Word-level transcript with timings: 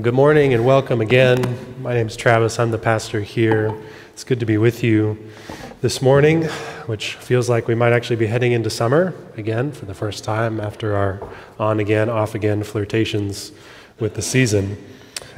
Good 0.00 0.14
morning 0.14 0.54
and 0.54 0.64
welcome 0.64 1.00
again. 1.00 1.42
My 1.82 1.92
name 1.92 2.06
is 2.06 2.16
Travis. 2.16 2.60
I'm 2.60 2.70
the 2.70 2.78
pastor 2.78 3.20
here. 3.20 3.76
It's 4.12 4.22
good 4.22 4.38
to 4.38 4.46
be 4.46 4.56
with 4.56 4.84
you 4.84 5.18
this 5.80 6.00
morning, 6.00 6.44
which 6.86 7.14
feels 7.14 7.48
like 7.48 7.66
we 7.66 7.74
might 7.74 7.92
actually 7.92 8.14
be 8.14 8.28
heading 8.28 8.52
into 8.52 8.70
summer 8.70 9.12
again 9.36 9.72
for 9.72 9.86
the 9.86 9.94
first 9.94 10.22
time 10.22 10.60
after 10.60 10.94
our 10.94 11.20
on 11.58 11.80
again, 11.80 12.08
off 12.08 12.36
again 12.36 12.62
flirtations 12.62 13.50
with 13.98 14.14
the 14.14 14.22
season. 14.22 14.76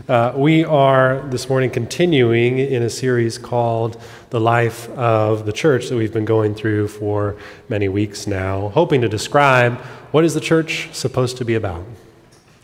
Uh, 0.07 0.35
we 0.37 0.63
are 0.67 1.27
this 1.31 1.49
morning 1.49 1.71
continuing 1.71 2.59
in 2.59 2.83
a 2.83 2.91
series 2.91 3.39
called 3.39 3.99
The 4.29 4.41
Life 4.41 4.91
of 4.91 5.47
the 5.47 5.55
Church 5.55 5.89
that 5.89 5.97
we've 5.97 6.13
been 6.13 6.27
going 6.27 6.55
through 6.55 6.89
for 6.89 7.35
many 7.71 7.89
weeks 7.89 8.27
now, 8.27 8.69
hoping 8.69 9.01
to 9.01 9.09
describe 9.09 9.79
what 10.11 10.23
is 10.23 10.35
the 10.35 10.41
church 10.41 10.91
supposed 10.93 11.39
to 11.39 11.47
be 11.47 11.55
about. 11.55 11.83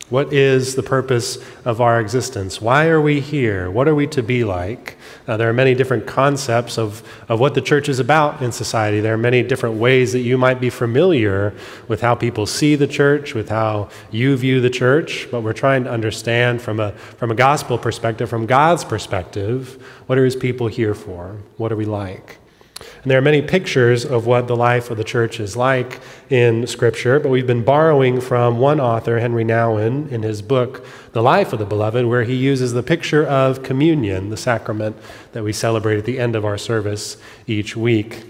What 0.09 0.33
is 0.33 0.77
the 0.77 0.85
purpose 0.85 1.37
of 1.65 1.81
our 1.81 2.01
existence? 2.01 2.61
Why 2.61 2.87
are 2.87 3.01
we 3.01 3.19
here? 3.21 3.69
What 3.69 3.89
are 3.89 3.95
we 3.95 4.07
to 4.09 4.23
be 4.23 4.45
like? 4.45 4.97
Uh, 5.27 5.37
there 5.37 5.51
are 5.51 5.53
many 5.53 5.75
different 5.75 6.07
concepts 6.07 6.79
of, 6.79 7.03
of 7.29 7.41
what 7.41 7.55
the 7.55 7.61
church 7.61 7.89
is 7.89 7.99
about 7.99 8.41
in 8.41 8.53
society. 8.53 9.01
There 9.01 9.15
are 9.15 9.19
many 9.19 9.43
different 9.43 9.77
ways 9.77 10.13
that 10.13 10.21
you 10.21 10.39
might 10.39 10.61
be 10.61 10.71
familiar 10.71 11.55
with 11.89 12.03
how 12.03 12.15
people 12.15 12.47
see 12.47 12.77
the 12.77 12.87
church, 12.87 13.35
with 13.35 13.49
how 13.49 13.89
you 14.13 14.37
view 14.37 14.61
the 14.61 14.71
church, 14.71 15.27
but 15.33 15.41
we're 15.41 15.53
trying 15.53 15.83
to 15.85 15.91
understand 15.91 16.63
from 16.63 16.79
a, 16.79 16.93
from 16.93 17.33
a 17.33 17.35
gospel 17.35 17.77
perspective, 17.77 18.31
from 18.31 18.47
God's 18.47 18.85
perspective, 18.85 19.85
what 20.07 20.19
are 20.19 20.25
his 20.25 20.37
people 20.37 20.69
here 20.69 20.95
for? 20.95 21.37
What 21.57 21.73
are 21.73 21.77
we 21.77 21.85
like? 21.85 22.39
And 22.79 23.11
there 23.11 23.19
are 23.19 23.23
many 23.23 23.41
pictures 23.41 24.05
of 24.05 24.27
what 24.27 24.49
the 24.49 24.57
life 24.57 24.91
of 24.91 24.97
the 24.97 25.05
church 25.05 25.41
is 25.41 25.57
like 25.57 26.01
in 26.29 26.67
Scripture, 26.67 27.19
but 27.19 27.31
we've 27.31 27.47
been 27.47 27.65
borrowing 27.65 28.21
from 28.21 28.59
one 28.59 28.81
author, 28.81 29.19
Henri 29.19 29.45
Nouwen, 29.45 30.11
in 30.11 30.23
his 30.23 30.43
book, 30.43 30.85
The 31.13 31.23
Life 31.23 31.53
of 31.53 31.59
the 31.59 31.65
Beloved, 31.65 32.05
where 32.05 32.25
he 32.25 32.35
uses 32.35 32.73
the 32.73 32.83
picture 32.83 33.25
of 33.25 33.63
communion, 33.63 34.29
the 34.29 34.37
sacrament 34.37 34.97
that 35.33 35.43
we 35.43 35.53
celebrate 35.53 35.99
at 35.99 36.05
the 36.05 36.19
end 36.19 36.37
of 36.37 36.45
our 36.45 36.59
service 36.59 37.17
each 37.47 37.77
week. 37.77 38.25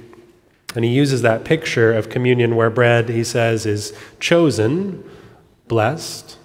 And 0.76 0.84
he 0.84 0.92
uses 0.92 1.22
that 1.22 1.44
picture 1.44 1.92
of 1.92 2.08
communion 2.08 2.54
where 2.54 2.70
bread, 2.70 3.08
he 3.08 3.24
says, 3.24 3.66
is 3.66 3.96
chosen, 4.20 5.02
blessed, 5.66 6.36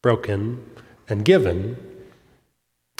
broken, 0.00 0.64
and 1.08 1.24
given 1.24 1.76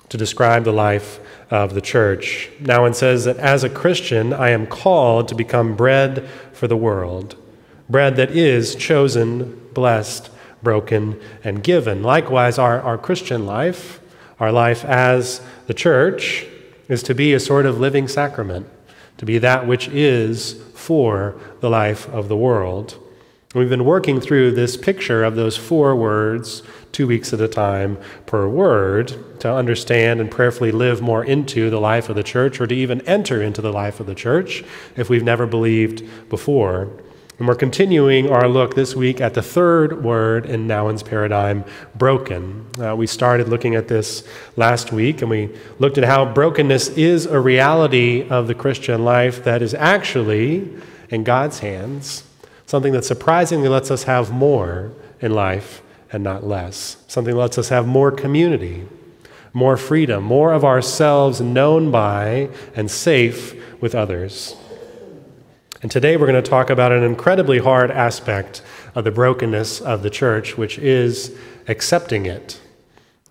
to 0.08 0.17
describe 0.17 0.64
the 0.64 0.72
life 0.72 1.20
of 1.50 1.75
the 1.75 1.81
church. 1.81 2.50
Nouwen 2.61 2.95
says 2.95 3.25
that 3.25 3.36
as 3.36 3.64
a 3.64 3.69
Christian, 3.70 4.33
I 4.33 4.50
am 4.50 4.67
called 4.67 5.28
to 5.28 5.34
become 5.34 5.77
bread 5.77 6.28
for 6.53 6.67
the 6.67 6.77
world, 6.77 7.36
bread 7.89 8.17
that 8.17 8.31
is 8.31 8.75
chosen, 8.75 9.69
blessed, 9.75 10.31
broken, 10.62 11.20
and 11.44 11.62
given. 11.62 12.03
Likewise, 12.03 12.59
our, 12.59 12.81
our 12.81 12.97
Christian 12.98 13.47
life, 13.47 14.00
our 14.39 14.53
life 14.53 14.84
as 14.84 15.41
the 15.67 15.75
church, 15.75 16.47
is 16.89 17.03
to 17.03 17.14
be 17.14 17.33
a 17.33 17.41
sort 17.41 17.66
of 17.66 17.81
living 17.81 18.09
sacrament, 18.09 18.66
to 19.19 19.27
be 19.27 19.39
that 19.39 19.66
which 19.66 19.89
is 19.89 20.62
for 20.75 21.34
the 21.61 21.70
life 21.70 22.09
of 22.09 22.28
the 22.28 22.37
world. 22.37 22.98
We've 23.55 23.69
been 23.69 23.84
working 23.84 24.20
through 24.20 24.53
this 24.53 24.77
picture 24.77 25.25
of 25.25 25.37
those 25.37 25.56
four 25.56 25.94
words 25.94 26.62
two 26.92 27.06
weeks 27.06 27.32
at 27.32 27.40
a 27.40 27.48
time 27.48 27.98
per 28.26 28.46
word 28.46 29.40
to 29.40 29.52
understand 29.52 30.20
and 30.20 30.30
prayerfully 30.30 30.70
live 30.70 31.00
more 31.00 31.24
into 31.24 31.70
the 31.70 31.80
life 31.80 32.08
of 32.08 32.16
the 32.16 32.22
church 32.22 32.60
or 32.60 32.66
to 32.66 32.74
even 32.74 33.00
enter 33.02 33.42
into 33.42 33.60
the 33.60 33.72
life 33.72 33.98
of 33.98 34.06
the 34.06 34.14
church 34.14 34.62
if 34.96 35.08
we've 35.08 35.24
never 35.24 35.46
believed 35.46 36.02
before. 36.28 36.90
And 37.38 37.48
we're 37.48 37.54
continuing 37.56 38.30
our 38.30 38.46
look 38.46 38.76
this 38.76 38.94
week 38.94 39.20
at 39.20 39.34
the 39.34 39.42
third 39.42 40.04
word 40.04 40.46
in 40.46 40.68
Nouwen's 40.68 41.02
paradigm, 41.02 41.64
broken. 41.94 42.66
Uh, 42.78 42.94
we 42.94 43.06
started 43.06 43.48
looking 43.48 43.74
at 43.74 43.88
this 43.88 44.22
last 44.56 44.92
week, 44.92 45.22
and 45.22 45.30
we 45.30 45.50
looked 45.78 45.98
at 45.98 46.04
how 46.04 46.24
brokenness 46.24 46.90
is 46.90 47.26
a 47.26 47.40
reality 47.40 48.28
of 48.28 48.46
the 48.46 48.54
Christian 48.54 49.04
life 49.04 49.42
that 49.44 49.60
is 49.60 49.74
actually 49.74 50.70
in 51.08 51.25
God's 51.25 51.60
hands, 51.60 52.22
something 52.66 52.92
that 52.92 53.04
surprisingly 53.04 53.69
lets 53.69 53.91
us 53.91 54.04
have 54.04 54.31
more 54.31 54.92
in 55.20 55.32
life 55.32 55.82
and 56.12 56.23
not 56.23 56.45
less. 56.45 56.99
Something 57.09 57.34
lets 57.34 57.59
us 57.59 57.71
have 57.71 57.87
more 57.87 58.12
community, 58.12 58.87
more 59.53 59.77
freedom, 59.77 60.23
more 60.23 60.53
of 60.53 60.65
ourselves 60.65 61.41
known 61.41 61.91
by 61.91 62.50
and 62.75 62.91
safe 62.91 63.55
with 63.81 63.95
others. 63.95 64.55
And 65.81 65.91
today 65.91 66.17
we're 66.17 66.28
going 66.28 66.43
to 66.43 66.49
talk 66.49 66.71
about 66.71 66.93
an 66.93 67.03
incredibly 67.03 67.59
hard 67.59 67.91
aspect 67.91 68.62
of 68.95 69.05
the 69.05 69.11
brokenness 69.11 69.81
of 69.81 70.03
the 70.03 70.11
church, 70.11 70.56
which 70.56 70.78
is 70.78 71.37
accepting 71.67 72.27
it. 72.27 72.61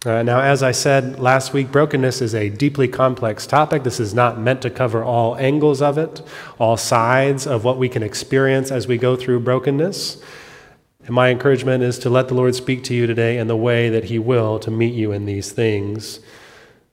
Uh, 0.04 0.24
now, 0.24 0.42
as 0.42 0.64
I 0.64 0.72
said 0.72 1.20
last 1.20 1.54
week, 1.54 1.72
brokenness 1.72 2.22
is 2.22 2.34
a 2.34 2.50
deeply 2.50 2.88
complex 2.88 3.46
topic. 3.46 3.84
This 3.84 4.00
is 4.00 4.16
not 4.16 4.40
meant 4.40 4.64
to 4.64 4.72
cover 4.72 5.04
all 5.04 5.38
angles 5.38 5.80
of 5.80 6.00
it, 6.00 6.24
all 6.58 6.76
sides 6.76 7.46
of 7.46 7.64
what 7.64 7.78
we 7.78 7.88
can 7.88 8.02
experience 8.02 8.72
as 8.72 8.88
we 8.88 8.98
go 8.98 9.16
through 9.16 9.42
brokenness. 9.42 10.22
And 11.06 11.16
my 11.16 11.30
encouragement 11.30 11.84
is 11.84 11.98
to 12.00 12.10
let 12.10 12.28
the 12.28 12.36
Lord 12.36 12.56
speak 12.56 12.84
to 12.86 12.94
you 12.94 13.08
today 13.08 13.38
in 13.38 13.48
the 13.48 13.58
way 13.58 13.90
that 13.90 14.06
He 14.06 14.20
will 14.20 14.60
to 14.60 14.72
meet 14.72 14.94
you 14.94 15.12
in 15.12 15.26
these 15.26 15.52
things, 15.52 16.20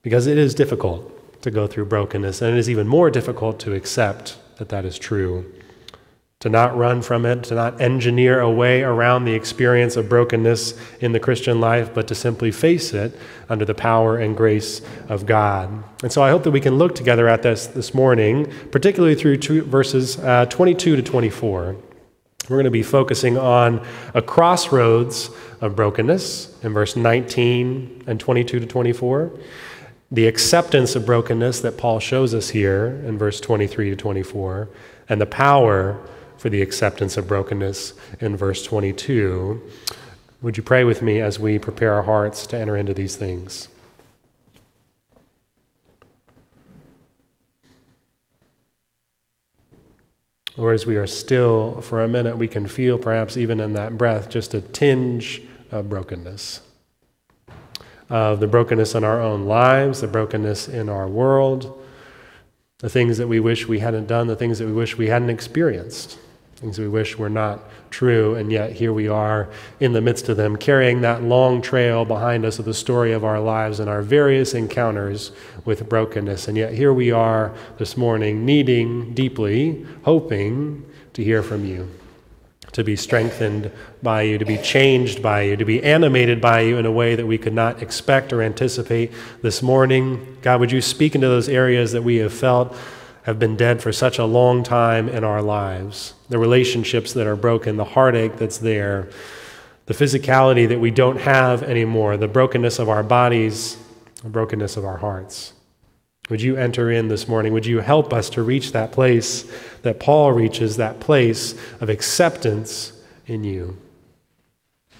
because 0.02 0.26
it 0.26 0.38
is 0.38 0.54
difficult 0.54 1.42
to 1.42 1.50
go 1.50 1.66
through 1.66 1.84
brokenness, 1.86 2.42
and 2.42 2.56
it 2.56 2.58
is 2.58 2.70
even 2.70 2.88
more 2.88 3.10
difficult 3.10 3.60
to 3.60 3.74
accept 3.74 4.38
that 4.56 4.70
that 4.70 4.84
is 4.84 4.98
true. 4.98 5.52
To 6.40 6.48
not 6.48 6.76
run 6.76 7.02
from 7.02 7.26
it, 7.26 7.42
to 7.44 7.56
not 7.56 7.80
engineer 7.80 8.38
a 8.38 8.50
way 8.50 8.82
around 8.82 9.24
the 9.24 9.34
experience 9.34 9.96
of 9.96 10.08
brokenness 10.08 10.74
in 11.00 11.10
the 11.10 11.18
Christian 11.18 11.60
life, 11.60 11.92
but 11.92 12.06
to 12.08 12.14
simply 12.14 12.52
face 12.52 12.94
it 12.94 13.18
under 13.48 13.64
the 13.64 13.74
power 13.74 14.16
and 14.16 14.36
grace 14.36 14.80
of 15.08 15.26
God. 15.26 15.82
And 16.02 16.12
so 16.12 16.22
I 16.22 16.30
hope 16.30 16.44
that 16.44 16.52
we 16.52 16.60
can 16.60 16.78
look 16.78 16.94
together 16.94 17.26
at 17.26 17.42
this 17.42 17.66
this 17.66 17.92
morning, 17.92 18.52
particularly 18.70 19.16
through 19.16 19.38
two, 19.38 19.62
verses 19.62 20.16
uh, 20.18 20.46
22 20.46 20.94
to 20.94 21.02
24. 21.02 21.76
We're 22.48 22.56
going 22.56 22.64
to 22.64 22.70
be 22.70 22.82
focusing 22.82 23.36
on 23.36 23.86
a 24.14 24.22
crossroads 24.22 25.30
of 25.60 25.76
brokenness 25.76 26.62
in 26.62 26.72
verse 26.72 26.96
19 26.96 28.04
and 28.06 28.18
22 28.18 28.60
to 28.60 28.66
24. 28.66 29.30
The 30.10 30.26
acceptance 30.26 30.96
of 30.96 31.04
brokenness 31.04 31.60
that 31.60 31.76
Paul 31.76 32.00
shows 32.00 32.32
us 32.32 32.48
here 32.48 33.02
in 33.06 33.18
verse 33.18 33.40
23 33.40 33.90
to 33.90 33.96
24, 33.96 34.68
and 35.10 35.20
the 35.20 35.26
power 35.26 36.00
for 36.38 36.48
the 36.48 36.62
acceptance 36.62 37.18
of 37.18 37.28
brokenness 37.28 37.92
in 38.20 38.34
verse 38.34 38.64
22. 38.64 39.60
Would 40.40 40.56
you 40.56 40.62
pray 40.62 40.84
with 40.84 41.02
me 41.02 41.20
as 41.20 41.38
we 41.38 41.58
prepare 41.58 41.92
our 41.92 42.04
hearts 42.04 42.46
to 42.46 42.56
enter 42.56 42.76
into 42.76 42.94
these 42.94 43.16
things? 43.16 43.68
Or 50.58 50.72
as 50.72 50.84
we 50.84 50.96
are 50.96 51.06
still 51.06 51.80
for 51.80 52.02
a 52.02 52.08
minute, 52.08 52.36
we 52.36 52.48
can 52.48 52.66
feel 52.66 52.98
perhaps 52.98 53.36
even 53.36 53.60
in 53.60 53.72
that 53.74 53.96
breath 53.96 54.28
just 54.28 54.54
a 54.54 54.60
tinge 54.60 55.40
of 55.70 55.88
brokenness. 55.88 56.60
Of 58.10 58.40
the 58.40 58.46
brokenness 58.46 58.94
in 58.94 59.04
our 59.04 59.20
own 59.20 59.44
lives, 59.44 60.00
the 60.00 60.08
brokenness 60.08 60.68
in 60.68 60.88
our 60.88 61.06
world, 61.06 61.82
the 62.78 62.88
things 62.88 63.18
that 63.18 63.28
we 63.28 63.38
wish 63.38 63.68
we 63.68 63.78
hadn't 63.78 64.06
done, 64.06 64.26
the 64.26 64.36
things 64.36 64.58
that 64.58 64.66
we 64.66 64.72
wish 64.72 64.96
we 64.96 65.08
hadn't 65.08 65.30
experienced 65.30 66.18
things 66.58 66.76
we 66.76 66.88
wish 66.88 67.16
were 67.16 67.30
not 67.30 67.60
true, 67.88 68.34
and 68.34 68.50
yet 68.50 68.72
here 68.72 68.92
we 68.92 69.06
are 69.06 69.48
in 69.78 69.92
the 69.92 70.00
midst 70.00 70.28
of 70.28 70.36
them, 70.36 70.56
carrying 70.56 71.02
that 71.02 71.22
long 71.22 71.62
trail 71.62 72.04
behind 72.04 72.44
us 72.44 72.58
of 72.58 72.64
the 72.64 72.74
story 72.74 73.12
of 73.12 73.24
our 73.24 73.38
lives 73.38 73.78
and 73.78 73.88
our 73.88 74.02
various 74.02 74.54
encounters 74.54 75.30
with 75.64 75.88
brokenness. 75.88 76.48
And 76.48 76.56
yet 76.56 76.72
here 76.72 76.92
we 76.92 77.12
are 77.12 77.54
this 77.78 77.96
morning, 77.96 78.44
needing 78.44 79.14
deeply, 79.14 79.86
hoping 80.02 80.84
to 81.12 81.22
hear 81.22 81.44
from 81.44 81.64
you, 81.64 81.88
to 82.72 82.82
be 82.82 82.96
strengthened 82.96 83.70
by 84.02 84.22
you, 84.22 84.36
to 84.36 84.44
be 84.44 84.58
changed 84.58 85.22
by 85.22 85.42
you, 85.42 85.56
to 85.56 85.64
be 85.64 85.80
animated 85.84 86.40
by 86.40 86.62
you 86.62 86.76
in 86.76 86.86
a 86.86 86.92
way 86.92 87.14
that 87.14 87.26
we 87.26 87.38
could 87.38 87.54
not 87.54 87.80
expect 87.80 88.32
or 88.32 88.42
anticipate 88.42 89.12
this 89.42 89.62
morning. 89.62 90.36
God, 90.42 90.58
would 90.58 90.72
you 90.72 90.82
speak 90.82 91.14
into 91.14 91.28
those 91.28 91.48
areas 91.48 91.92
that 91.92 92.02
we 92.02 92.16
have 92.16 92.32
felt? 92.32 92.76
Have 93.28 93.38
been 93.38 93.56
dead 93.56 93.82
for 93.82 93.92
such 93.92 94.18
a 94.18 94.24
long 94.24 94.62
time 94.62 95.06
in 95.06 95.22
our 95.22 95.42
lives, 95.42 96.14
the 96.30 96.38
relationships 96.38 97.12
that 97.12 97.26
are 97.26 97.36
broken, 97.36 97.76
the 97.76 97.84
heartache 97.84 98.38
that's 98.38 98.56
there, 98.56 99.06
the 99.84 99.92
physicality 99.92 100.66
that 100.66 100.80
we 100.80 100.90
don't 100.90 101.20
have 101.20 101.62
anymore, 101.62 102.16
the 102.16 102.26
brokenness 102.26 102.78
of 102.78 102.88
our 102.88 103.02
bodies, 103.02 103.76
the 104.22 104.30
brokenness 104.30 104.78
of 104.78 104.86
our 104.86 104.96
hearts. 104.96 105.52
Would 106.30 106.40
you 106.40 106.56
enter 106.56 106.90
in 106.90 107.08
this 107.08 107.28
morning? 107.28 107.52
Would 107.52 107.66
you 107.66 107.80
help 107.80 108.14
us 108.14 108.30
to 108.30 108.42
reach 108.42 108.72
that 108.72 108.92
place 108.92 109.44
that 109.82 110.00
Paul 110.00 110.32
reaches, 110.32 110.78
that 110.78 110.98
place 110.98 111.54
of 111.82 111.90
acceptance 111.90 112.94
in 113.26 113.44
you? 113.44 113.76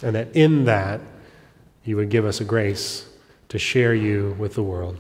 And 0.03 0.15
that 0.15 0.37
in 0.37 0.67
that, 0.67 1.01
you 1.83 1.97
would 1.97 2.11
give 2.11 2.27
us 2.27 2.43
a 2.43 2.45
grace 2.45 3.09
to 3.49 3.59
share 3.59 3.95
you 3.95 4.37
with 4.39 4.53
the 4.53 4.63
world. 4.63 4.99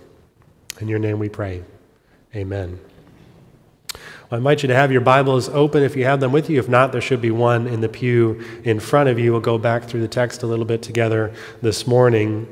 In 0.80 0.88
your 0.88 0.98
name 0.98 1.18
we 1.18 1.28
pray. 1.28 1.62
Amen. 2.34 2.80
I 4.30 4.36
invite 4.36 4.62
you 4.62 4.66
to 4.66 4.74
have 4.74 4.92
your 4.92 5.00
Bibles 5.00 5.48
open 5.48 5.82
if 5.82 5.96
you 5.96 6.04
have 6.04 6.20
them 6.20 6.32
with 6.32 6.50
you. 6.50 6.58
If 6.58 6.68
not, 6.68 6.92
there 6.92 7.00
should 7.00 7.22
be 7.22 7.30
one 7.30 7.66
in 7.66 7.80
the 7.80 7.88
pew 7.88 8.44
in 8.62 8.78
front 8.78 9.08
of 9.08 9.18
you. 9.18 9.32
We'll 9.32 9.40
go 9.40 9.56
back 9.56 9.84
through 9.84 10.02
the 10.02 10.08
text 10.08 10.42
a 10.42 10.46
little 10.46 10.66
bit 10.66 10.82
together 10.82 11.32
this 11.62 11.86
morning. 11.86 12.46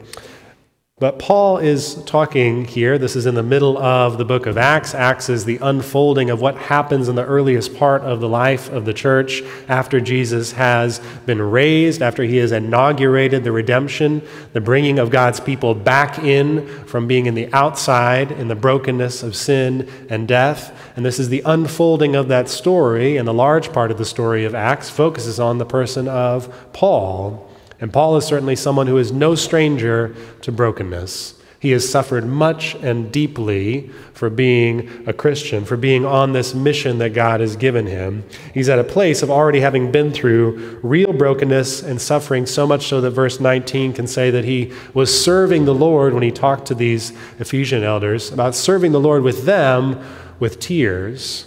But 0.99 1.19
Paul 1.19 1.59
is 1.59 2.03
talking 2.05 2.65
here. 2.65 2.97
This 2.97 3.17
is 3.17 3.27
in 3.27 3.35
the 3.35 3.43
middle 3.43 3.77
of 3.77 4.17
the 4.17 4.25
book 4.25 4.47
of 4.47 4.57
Acts. 4.57 4.95
Acts 4.95 5.29
is 5.29 5.45
the 5.45 5.59
unfolding 5.61 6.31
of 6.31 6.41
what 6.41 6.57
happens 6.57 7.11
in 7.11 7.17
the 7.17 7.25
earliest 7.27 7.77
part 7.77 8.01
of 8.01 8.21
the 8.21 8.29
life 8.31 8.71
of 8.73 8.87
the 8.87 8.95
church 8.95 9.43
after 9.69 10.01
Jesus 10.01 10.53
has 10.53 11.01
been 11.27 11.43
raised, 11.43 12.01
after 12.01 12.23
he 12.23 12.39
has 12.39 12.51
inaugurated 12.51 13.45
the 13.45 13.53
redemption, 13.53 14.23
the 14.55 14.61
bringing 14.63 14.99
of 14.99 15.11
God's 15.11 15.39
people 15.39 15.75
back 15.75 16.19
in 16.21 16.67
from 16.87 17.07
being 17.07 17.27
in 17.27 17.35
the 17.35 17.53
outside 17.53 18.33
in 18.33 18.49
the 18.49 18.55
brokenness 18.55 19.23
of 19.23 19.37
sin 19.37 19.87
and 20.09 20.27
death. 20.27 20.75
And 20.97 21.05
this 21.05 21.19
is 21.19 21.29
the 21.29 21.43
unfolding 21.45 22.17
of 22.17 22.29
that 22.29 22.49
story, 22.49 23.19
and 23.19 23.29
the 23.29 23.35
large 23.35 23.71
part 23.71 23.91
of 23.91 23.99
the 23.99 24.07
story 24.07 24.47
of 24.47 24.55
Acts 24.55 24.89
focuses 24.89 25.39
on 25.39 25.59
the 25.59 25.67
person 25.67 26.09
of 26.09 26.73
Paul. 26.73 27.46
And 27.81 27.93
Paul 27.93 28.17
is 28.17 28.25
certainly 28.25 28.57
someone 28.57 28.87
who 28.87 28.99
is 28.99 29.13
no 29.13 29.35
stranger 29.35 30.15
to 30.43 30.53
brokenness. 30.53 31.35
He 31.59 31.71
has 31.71 31.89
suffered 31.89 32.27
much 32.27 32.75
and 32.77 33.11
deeply 33.11 33.89
for 34.13 34.31
being 34.31 35.05
a 35.07 35.13
Christian, 35.13 35.65
for 35.65 35.77
being 35.77 36.05
on 36.05 36.33
this 36.33 36.55
mission 36.55 36.99
that 36.99 37.11
God 37.11 37.41
has 37.41 37.57
given 37.57 37.87
him. 37.87 38.25
He's 38.53 38.69
at 38.69 38.79
a 38.79 38.85
place 38.85 39.23
of 39.23 39.31
already 39.31 39.61
having 39.61 39.91
been 39.91 40.13
through 40.13 40.79
real 40.83 41.13
brokenness 41.13 41.83
and 41.83 42.01
suffering, 42.01 42.47
so 42.47 42.67
much 42.67 42.87
so 42.87 43.01
that 43.01 43.11
verse 43.11 43.41
19 43.41 43.95
can 43.95 44.07
say 44.07 44.31
that 44.31 44.45
he 44.45 44.73
was 44.93 45.25
serving 45.25 45.65
the 45.65 45.75
Lord 45.75 46.13
when 46.13 46.23
he 46.23 46.31
talked 46.31 46.67
to 46.67 46.75
these 46.75 47.13
Ephesian 47.39 47.83
elders 47.83 48.31
about 48.31 48.55
serving 48.55 48.93
the 48.93 49.01
Lord 49.01 49.23
with 49.23 49.45
them 49.45 50.05
with 50.39 50.61
tears 50.61 51.47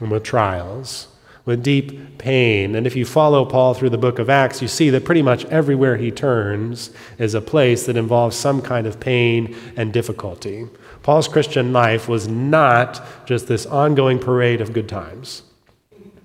and 0.00 0.10
with 0.10 0.24
trials 0.24 1.08
with 1.46 1.62
deep 1.62 2.18
pain. 2.18 2.74
And 2.74 2.86
if 2.86 2.96
you 2.96 3.06
follow 3.06 3.44
Paul 3.44 3.72
through 3.72 3.90
the 3.90 3.96
book 3.96 4.18
of 4.18 4.28
Acts, 4.28 4.60
you 4.60 4.68
see 4.68 4.90
that 4.90 5.04
pretty 5.04 5.22
much 5.22 5.44
everywhere 5.46 5.96
he 5.96 6.10
turns 6.10 6.90
is 7.18 7.34
a 7.34 7.40
place 7.40 7.86
that 7.86 7.96
involves 7.96 8.36
some 8.36 8.60
kind 8.60 8.86
of 8.86 9.00
pain 9.00 9.56
and 9.76 9.92
difficulty. 9.92 10.66
Paul's 11.02 11.28
Christian 11.28 11.72
life 11.72 12.08
was 12.08 12.26
not 12.26 13.00
just 13.26 13.46
this 13.46 13.64
ongoing 13.64 14.18
parade 14.18 14.60
of 14.60 14.72
good 14.72 14.88
times. 14.88 15.42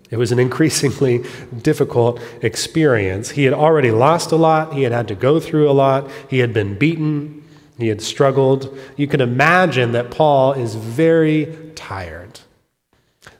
It 0.09 0.18
was 0.18 0.31
an 0.31 0.39
increasingly 0.39 1.23
difficult 1.62 2.19
experience. 2.41 3.29
He 3.29 3.44
had 3.44 3.53
already 3.53 3.91
lost 3.91 4.31
a 4.31 4.35
lot, 4.35 4.73
he 4.73 4.81
had 4.81 4.91
had 4.91 5.07
to 5.09 5.15
go 5.15 5.39
through 5.39 5.69
a 5.69 5.71
lot, 5.71 6.09
he 6.29 6.39
had 6.39 6.51
been 6.51 6.77
beaten, 6.77 7.47
he 7.77 7.88
had 7.88 8.01
struggled. 8.01 8.77
You 8.97 9.07
can 9.07 9.21
imagine 9.21 9.91
that 9.91 10.09
Paul 10.09 10.53
is 10.53 10.73
very 10.75 11.56
tired 11.75 12.41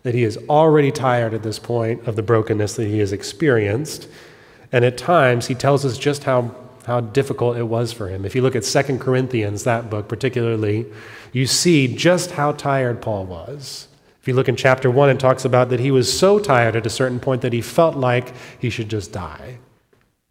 that 0.04 0.16
he 0.16 0.24
is 0.24 0.38
already 0.50 0.92
tired 0.92 1.34
at 1.34 1.44
this 1.44 1.60
point 1.60 2.08
of 2.08 2.16
the 2.16 2.24
brokenness 2.24 2.76
that 2.76 2.88
he 2.88 3.00
has 3.00 3.12
experienced. 3.12 4.08
And 4.72 4.84
at 4.86 4.98
times, 4.98 5.48
he 5.48 5.56
tells 5.56 5.86
us 5.86 5.98
just 5.98 6.24
how, 6.24 6.56
how 6.86 7.02
difficult 7.02 7.58
it 7.58 7.64
was 7.64 7.92
for 7.92 8.08
him. 8.08 8.26
If 8.26 8.36
you 8.36 8.42
look 8.42 8.56
at 8.56 8.66
Second 8.66 9.00
Corinthians, 9.00 9.64
that 9.64 9.90
book 9.90 10.08
particularly, 10.08 10.86
you 11.32 11.46
see 11.46 11.94
just 11.94 12.32
how 12.32 12.54
tired 12.54 13.02
Paul 13.02 13.26
was. 13.26 13.88
If 14.22 14.28
you 14.28 14.34
look 14.34 14.48
in 14.48 14.56
chapter 14.56 14.90
1, 14.90 15.10
it 15.10 15.20
talks 15.20 15.46
about 15.46 15.70
that 15.70 15.80
he 15.80 15.92
was 15.92 16.18
so 16.18 16.40
tired 16.40 16.76
at 16.76 16.86
a 16.86 16.92
certain 16.92 17.20
point 17.20 17.42
that 17.42 17.54
he 17.54 17.62
felt 17.62 17.96
like 17.96 18.34
he 18.60 18.70
should 18.70 18.90
just 18.90 19.12
die, 19.12 19.58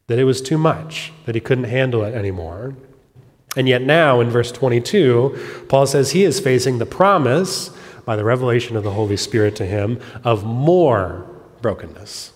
that 0.07 0.19
it 0.19 0.25
was 0.25 0.41
too 0.41 0.59
much, 0.59 1.13
that 1.27 1.35
he 1.35 1.41
couldn't 1.41 1.65
handle 1.65 2.05
it 2.05 2.15
anymore. 2.15 2.77
And 3.57 3.69
yet, 3.69 3.83
now 3.83 4.21
in 4.21 4.31
verse 4.31 4.53
22, 4.53 5.67
Paul 5.69 5.87
says 5.87 6.13
he 6.13 6.23
is 6.23 6.39
facing 6.39 6.79
the 6.79 6.87
promise 6.87 7.71
by 8.11 8.17
the 8.17 8.25
revelation 8.25 8.77
of 8.77 8.83
the 8.83 8.91
Holy 8.91 9.17
Spirit 9.17 9.55
to 9.55 9.65
him 9.65 10.01
of 10.25 10.43
more 10.43 11.25
brokenness. 11.63 12.33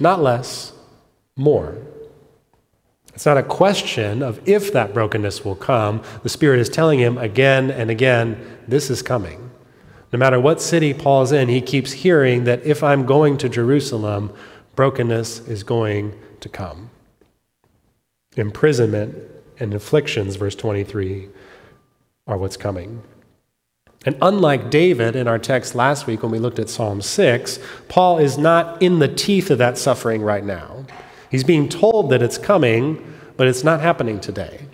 Not 0.00 0.22
less, 0.22 0.72
more. 1.36 1.76
It's 3.12 3.26
not 3.26 3.36
a 3.36 3.42
question 3.42 4.22
of 4.22 4.40
if 4.48 4.72
that 4.72 4.94
brokenness 4.94 5.44
will 5.44 5.54
come. 5.54 6.02
The 6.22 6.30
Spirit 6.30 6.60
is 6.60 6.70
telling 6.70 6.98
him 6.98 7.18
again 7.18 7.70
and 7.70 7.90
again, 7.90 8.58
this 8.66 8.88
is 8.88 9.02
coming. 9.02 9.50
No 10.14 10.18
matter 10.18 10.40
what 10.40 10.62
city 10.62 10.94
Paul's 10.94 11.30
in, 11.30 11.50
he 11.50 11.60
keeps 11.60 11.92
hearing 11.92 12.44
that 12.44 12.64
if 12.64 12.82
I'm 12.82 13.04
going 13.04 13.36
to 13.36 13.50
Jerusalem, 13.50 14.32
brokenness 14.76 15.40
is 15.40 15.62
going 15.62 16.18
to 16.40 16.48
come. 16.48 16.88
Imprisonment 18.38 19.14
and 19.60 19.74
afflictions, 19.74 20.36
verse 20.36 20.54
23, 20.54 21.28
are 22.26 22.38
what's 22.38 22.56
coming. 22.56 23.02
And 24.04 24.16
unlike 24.20 24.70
David 24.70 25.14
in 25.14 25.28
our 25.28 25.38
text 25.38 25.74
last 25.74 26.06
week 26.06 26.22
when 26.22 26.32
we 26.32 26.38
looked 26.38 26.58
at 26.58 26.68
Psalm 26.68 27.00
6, 27.00 27.58
Paul 27.88 28.18
is 28.18 28.36
not 28.36 28.82
in 28.82 28.98
the 28.98 29.08
teeth 29.08 29.50
of 29.50 29.58
that 29.58 29.78
suffering 29.78 30.22
right 30.22 30.44
now. 30.44 30.84
He's 31.30 31.44
being 31.44 31.68
told 31.68 32.10
that 32.10 32.22
it's 32.22 32.38
coming, 32.38 33.14
but 33.36 33.46
it's 33.46 33.62
not 33.62 33.80
happening 33.80 34.20
today. 34.20 34.66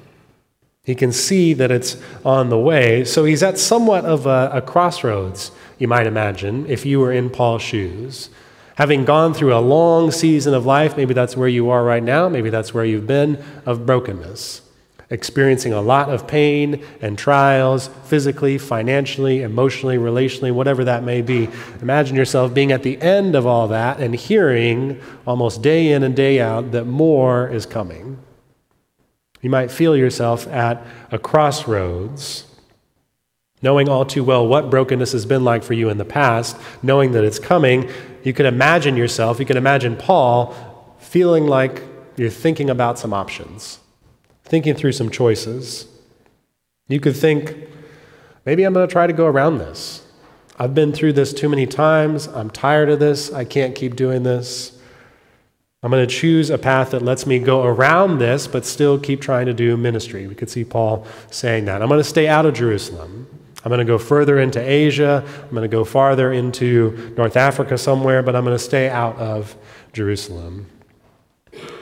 He 0.82 0.94
can 0.94 1.12
see 1.12 1.52
that 1.52 1.70
it's 1.70 1.98
on 2.24 2.48
the 2.48 2.58
way. 2.58 3.04
So 3.04 3.26
he's 3.26 3.42
at 3.42 3.58
somewhat 3.58 4.06
of 4.06 4.24
a, 4.24 4.50
a 4.54 4.62
crossroads, 4.62 5.50
you 5.78 5.86
might 5.86 6.06
imagine, 6.06 6.64
if 6.66 6.86
you 6.86 6.98
were 6.98 7.12
in 7.12 7.28
Paul's 7.28 7.62
shoes. 7.62 8.30
Having 8.76 9.04
gone 9.04 9.34
through 9.34 9.54
a 9.54 9.60
long 9.60 10.10
season 10.10 10.54
of 10.54 10.64
life, 10.64 10.96
maybe 10.96 11.12
that's 11.12 11.36
where 11.36 11.48
you 11.48 11.68
are 11.68 11.84
right 11.84 12.02
now, 12.02 12.28
maybe 12.28 12.48
that's 12.48 12.72
where 12.72 12.84
you've 12.84 13.06
been, 13.06 13.44
of 13.66 13.84
brokenness 13.84 14.62
experiencing 15.10 15.72
a 15.72 15.80
lot 15.80 16.10
of 16.10 16.26
pain 16.26 16.84
and 17.00 17.16
trials, 17.16 17.88
physically, 18.04 18.58
financially, 18.58 19.42
emotionally, 19.42 19.96
relationally, 19.96 20.52
whatever 20.52 20.84
that 20.84 21.02
may 21.02 21.22
be. 21.22 21.48
Imagine 21.80 22.14
yourself 22.14 22.52
being 22.52 22.72
at 22.72 22.82
the 22.82 23.00
end 23.00 23.34
of 23.34 23.46
all 23.46 23.68
that 23.68 24.00
and 24.00 24.14
hearing 24.14 25.00
almost 25.26 25.62
day 25.62 25.92
in 25.92 26.02
and 26.02 26.14
day 26.14 26.40
out 26.40 26.72
that 26.72 26.84
more 26.84 27.48
is 27.48 27.64
coming. 27.64 28.18
You 29.40 29.50
might 29.50 29.70
feel 29.70 29.96
yourself 29.96 30.46
at 30.48 30.84
a 31.10 31.18
crossroads, 31.18 32.44
knowing 33.62 33.88
all 33.88 34.04
too 34.04 34.24
well 34.24 34.46
what 34.46 34.68
brokenness 34.68 35.12
has 35.12 35.24
been 35.24 35.44
like 35.44 35.62
for 35.62 35.72
you 35.72 35.88
in 35.88 35.96
the 35.96 36.04
past, 36.04 36.56
knowing 36.82 37.12
that 37.12 37.24
it's 37.24 37.38
coming. 37.38 37.88
You 38.24 38.34
can 38.34 38.44
imagine 38.44 38.96
yourself, 38.96 39.40
you 39.40 39.46
can 39.46 39.56
imagine 39.56 39.96
Paul 39.96 40.54
feeling 40.98 41.46
like 41.46 41.82
you're 42.16 42.28
thinking 42.28 42.68
about 42.68 42.98
some 42.98 43.14
options 43.14 43.78
thinking 44.48 44.74
through 44.74 44.92
some 44.92 45.10
choices. 45.10 45.86
You 46.88 47.00
could 47.00 47.16
think, 47.16 47.54
maybe 48.44 48.64
I'm 48.64 48.72
going 48.72 48.86
to 48.86 48.92
try 48.92 49.06
to 49.06 49.12
go 49.12 49.26
around 49.26 49.58
this. 49.58 50.04
I've 50.58 50.74
been 50.74 50.92
through 50.92 51.12
this 51.12 51.32
too 51.32 51.48
many 51.48 51.66
times. 51.66 52.26
I'm 52.26 52.50
tired 52.50 52.88
of 52.88 52.98
this. 52.98 53.32
I 53.32 53.44
can't 53.44 53.74
keep 53.74 53.94
doing 53.94 54.22
this. 54.22 54.78
I'm 55.82 55.92
going 55.92 56.04
to 56.04 56.12
choose 56.12 56.50
a 56.50 56.58
path 56.58 56.90
that 56.90 57.02
lets 57.02 57.24
me 57.24 57.38
go 57.38 57.62
around 57.62 58.18
this, 58.18 58.48
but 58.48 58.64
still 58.64 58.98
keep 58.98 59.20
trying 59.20 59.46
to 59.46 59.54
do 59.54 59.76
ministry. 59.76 60.26
We 60.26 60.34
could 60.34 60.50
see 60.50 60.64
Paul 60.64 61.06
saying 61.30 61.66
that. 61.66 61.82
I'm 61.82 61.88
going 61.88 62.00
to 62.00 62.04
stay 62.04 62.26
out 62.26 62.46
of 62.46 62.54
Jerusalem. 62.54 63.28
I'm 63.64 63.70
going 63.70 63.78
to 63.78 63.84
go 63.84 63.98
further 63.98 64.40
into 64.40 64.60
Asia. 64.60 65.24
I'm 65.44 65.50
going 65.50 65.62
to 65.62 65.68
go 65.68 65.84
farther 65.84 66.32
into 66.32 67.14
North 67.16 67.36
Africa 67.36 67.78
somewhere, 67.78 68.24
but 68.24 68.34
I'm 68.34 68.44
going 68.44 68.56
to 68.56 68.62
stay 68.62 68.88
out 68.88 69.16
of 69.18 69.54
Jerusalem. 69.92 70.66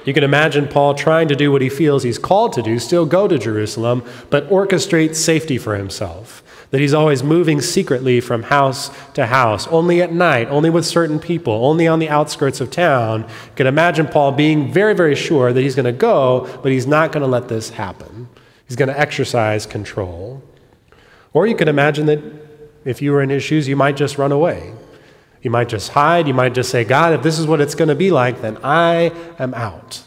You 0.05 0.15
can 0.15 0.23
imagine 0.23 0.69
Paul 0.69 0.95
trying 0.95 1.27
to 1.29 1.35
do 1.35 1.51
what 1.51 1.63
he 1.63 1.69
feels 1.69 2.05
he's 2.05 2.19
called 2.19 2.53
to 2.53 2.63
do, 2.63 2.79
still 2.79 3.07
go 3.07 3.27
to 3.27 3.39
Jerusalem, 3.39 4.05
but 4.31 4.49
orchestrate 4.49 5.17
safety 5.17 5.59
for 5.59 5.75
himself. 5.75 6.43
That 6.71 6.81
he's 6.81 6.95
always 6.95 7.23
moving 7.23 7.61
secretly 7.61 8.21
from 8.21 8.45
house 8.45 8.91
to 9.15 9.27
house, 9.27 9.67
only 9.69 10.03
at 10.03 10.13
night, 10.13 10.49
only 10.49 10.71
with 10.71 10.87
certain 10.87 11.19
people, 11.19 11.53
only 11.53 11.87
on 11.87 11.99
the 11.99 12.09
outskirts 12.09 12.61
of 12.61 12.71
town. 12.71 13.23
You 13.23 13.55
can 13.57 13.67
imagine 13.67 14.07
Paul 14.07 14.33
being 14.33 14.73
very, 14.73 14.95
very 14.95 15.15
sure 15.15 15.53
that 15.53 15.61
he's 15.61 15.75
going 15.75 15.87
to 15.87 15.93
go, 15.93 16.49
but 16.63 16.73
he's 16.73 16.87
not 16.87 17.13
going 17.13 17.23
to 17.23 17.29
let 17.29 17.49
this 17.49 17.71
happen. 17.71 18.29
He's 18.69 18.77
going 18.77 18.89
to 18.89 18.99
exercise 18.99 19.67
control. 19.67 20.43
Or 21.33 21.47
you 21.47 21.57
can 21.57 21.69
imagine 21.69 22.07
that 22.07 22.23
if 22.85 23.03
you 23.03 23.13
were 23.13 23.23
in 23.23 23.31
his 23.31 23.43
shoes, 23.43 23.69
you 23.69 23.77
might 23.77 23.97
just 23.97 24.19
run 24.19 24.33
away. 24.33 24.73
You 25.43 25.51
might 25.51 25.69
just 25.69 25.91
hide. 25.91 26.27
You 26.27 26.35
might 26.35 26.55
just 26.55 26.71
say, 26.71 26.85
God, 26.85 27.13
if 27.13 27.23
this 27.23 27.39
is 27.39 27.47
what 27.47 27.61
it's 27.61 27.75
going 27.75 27.89
to 27.89 27.95
be 27.95 28.11
like, 28.11 28.41
then 28.43 28.59
I 28.63 29.13
am 29.39 29.55
out. 29.55 30.03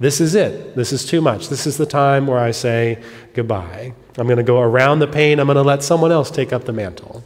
This 0.00 0.20
is 0.20 0.34
it. 0.34 0.74
This 0.74 0.92
is 0.92 1.06
too 1.06 1.20
much. 1.20 1.48
This 1.48 1.66
is 1.66 1.76
the 1.76 1.86
time 1.86 2.26
where 2.26 2.38
I 2.38 2.50
say 2.50 3.02
goodbye. 3.32 3.94
I'm 4.18 4.26
going 4.26 4.38
to 4.38 4.42
go 4.42 4.60
around 4.60 4.98
the 4.98 5.06
pain. 5.06 5.38
I'm 5.38 5.46
going 5.46 5.56
to 5.56 5.62
let 5.62 5.82
someone 5.82 6.12
else 6.12 6.30
take 6.30 6.52
up 6.52 6.64
the 6.64 6.72
mantle. 6.72 7.24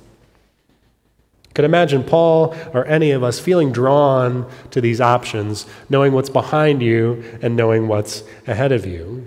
Could 1.54 1.64
imagine 1.64 2.04
Paul 2.04 2.54
or 2.72 2.86
any 2.86 3.10
of 3.10 3.24
us 3.24 3.40
feeling 3.40 3.72
drawn 3.72 4.48
to 4.70 4.80
these 4.80 5.00
options, 5.00 5.66
knowing 5.88 6.12
what's 6.12 6.30
behind 6.30 6.82
you 6.82 7.24
and 7.42 7.56
knowing 7.56 7.88
what's 7.88 8.22
ahead 8.46 8.70
of 8.70 8.86
you. 8.86 9.26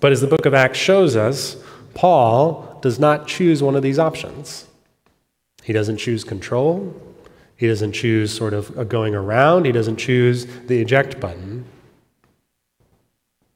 But 0.00 0.12
as 0.12 0.20
the 0.20 0.26
book 0.26 0.46
of 0.46 0.54
Acts 0.54 0.78
shows 0.78 1.16
us, 1.16 1.56
Paul 1.94 2.78
does 2.82 2.98
not 2.98 3.26
choose 3.26 3.62
one 3.62 3.74
of 3.74 3.82
these 3.82 3.98
options. 3.98 4.66
He 5.64 5.72
doesn't 5.72 5.96
choose 5.96 6.24
control. 6.24 6.94
He 7.56 7.66
doesn't 7.66 7.92
choose 7.92 8.30
sort 8.30 8.52
of 8.52 8.86
going 8.86 9.14
around. 9.14 9.64
He 9.64 9.72
doesn't 9.72 9.96
choose 9.96 10.44
the 10.66 10.78
eject 10.78 11.18
button. 11.18 11.64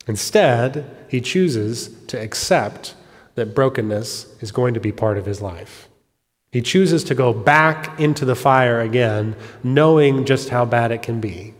Instead, 0.07 0.91
he 1.09 1.21
chooses 1.21 1.91
to 2.07 2.19
accept 2.19 2.95
that 3.35 3.55
brokenness 3.55 4.27
is 4.41 4.51
going 4.51 4.73
to 4.73 4.81
be 4.81 4.91
part 4.91 5.19
of 5.19 5.27
his 5.27 5.43
life. 5.43 5.91
He 6.51 6.63
chooses 6.63 7.05
to 7.05 7.15
go 7.15 7.35
back 7.35 8.01
into 8.01 8.25
the 8.25 8.35
fire 8.35 8.81
again, 8.81 9.37
knowing 9.63 10.25
just 10.25 10.49
how 10.49 10.65
bad 10.65 10.91
it 10.91 11.03
can 11.03 11.21
be, 11.21 11.53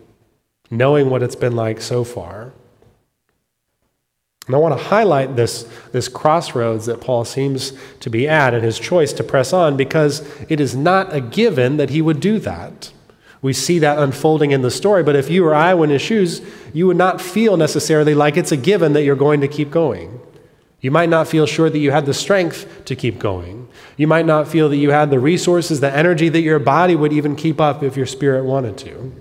knowing 0.71 1.11
what 1.11 1.23
it's 1.23 1.37
been 1.37 1.55
like 1.55 1.83
so 1.83 2.05
far. 2.05 2.55
And 4.49 4.57
I 4.57 4.59
want 4.59 4.77
to 4.79 4.83
highlight 4.83 5.37
this, 5.37 5.69
this 5.93 6.09
crossroads 6.09 6.87
that 6.87 7.03
Paul 7.03 7.27
seems 7.27 7.75
to 8.01 8.09
be 8.09 8.27
at 8.27 8.55
in 8.55 8.63
his 8.63 8.79
choice 8.79 9.13
to 9.13 9.23
press 9.23 9.53
on 9.53 9.77
because 9.77 10.27
it 10.49 10.59
is 10.59 10.75
not 10.75 11.15
a 11.15 11.21
given 11.21 11.77
that 11.77 11.91
he 11.91 12.01
would 12.01 12.19
do 12.19 12.39
that. 12.39 12.91
We 13.43 13.53
see 13.53 13.79
that 13.81 13.99
unfolding 13.99 14.51
in 14.51 14.63
the 14.63 14.71
story, 14.71 15.03
but 15.03 15.15
if 15.15 15.29
you 15.29 15.47
or 15.47 15.55
I 15.55 15.75
were 15.75 15.85
in 15.85 15.91
his 15.91 16.01
shoes, 16.01 16.41
you 16.73 16.87
would 16.87 16.97
not 16.97 17.21
feel 17.21 17.59
necessarily 17.59 18.15
like 18.15 18.39
it's 18.39 18.51
a 18.51 18.57
given 18.57 18.95
that 18.95 19.03
you're 19.03 19.17
going 19.17 19.43
to 19.43 19.49
keep 19.49 19.71
going. 19.71 20.19
You 20.81 20.91
might 20.91 21.11
not 21.11 21.29
feel 21.29 21.45
sure 21.45 21.69
that 21.69 21.79
you 21.79 21.91
had 21.91 22.07
the 22.07 22.15
strength 22.15 22.87
to 22.87 22.97
keep 22.97 23.19
going. 23.19 23.69
You 23.99 24.07
might 24.07 24.25
not 24.25 24.49
feel 24.49 24.71
that 24.71 24.77
you 24.77 24.93
had 24.93 25.11
the 25.11 25.21
resources, 25.21 25.81
the 25.81 25.95
energy 25.95 26.31
that 26.31 26.41
your 26.41 26.59
body 26.59 26.97
would 26.97 27.13
even 27.13 27.37
keep 27.37 27.61
up 27.61 27.83
if 27.83 27.99
your 27.99 28.07
spirit 28.07 28.45
wanted 28.45 28.79
to. 28.79 29.13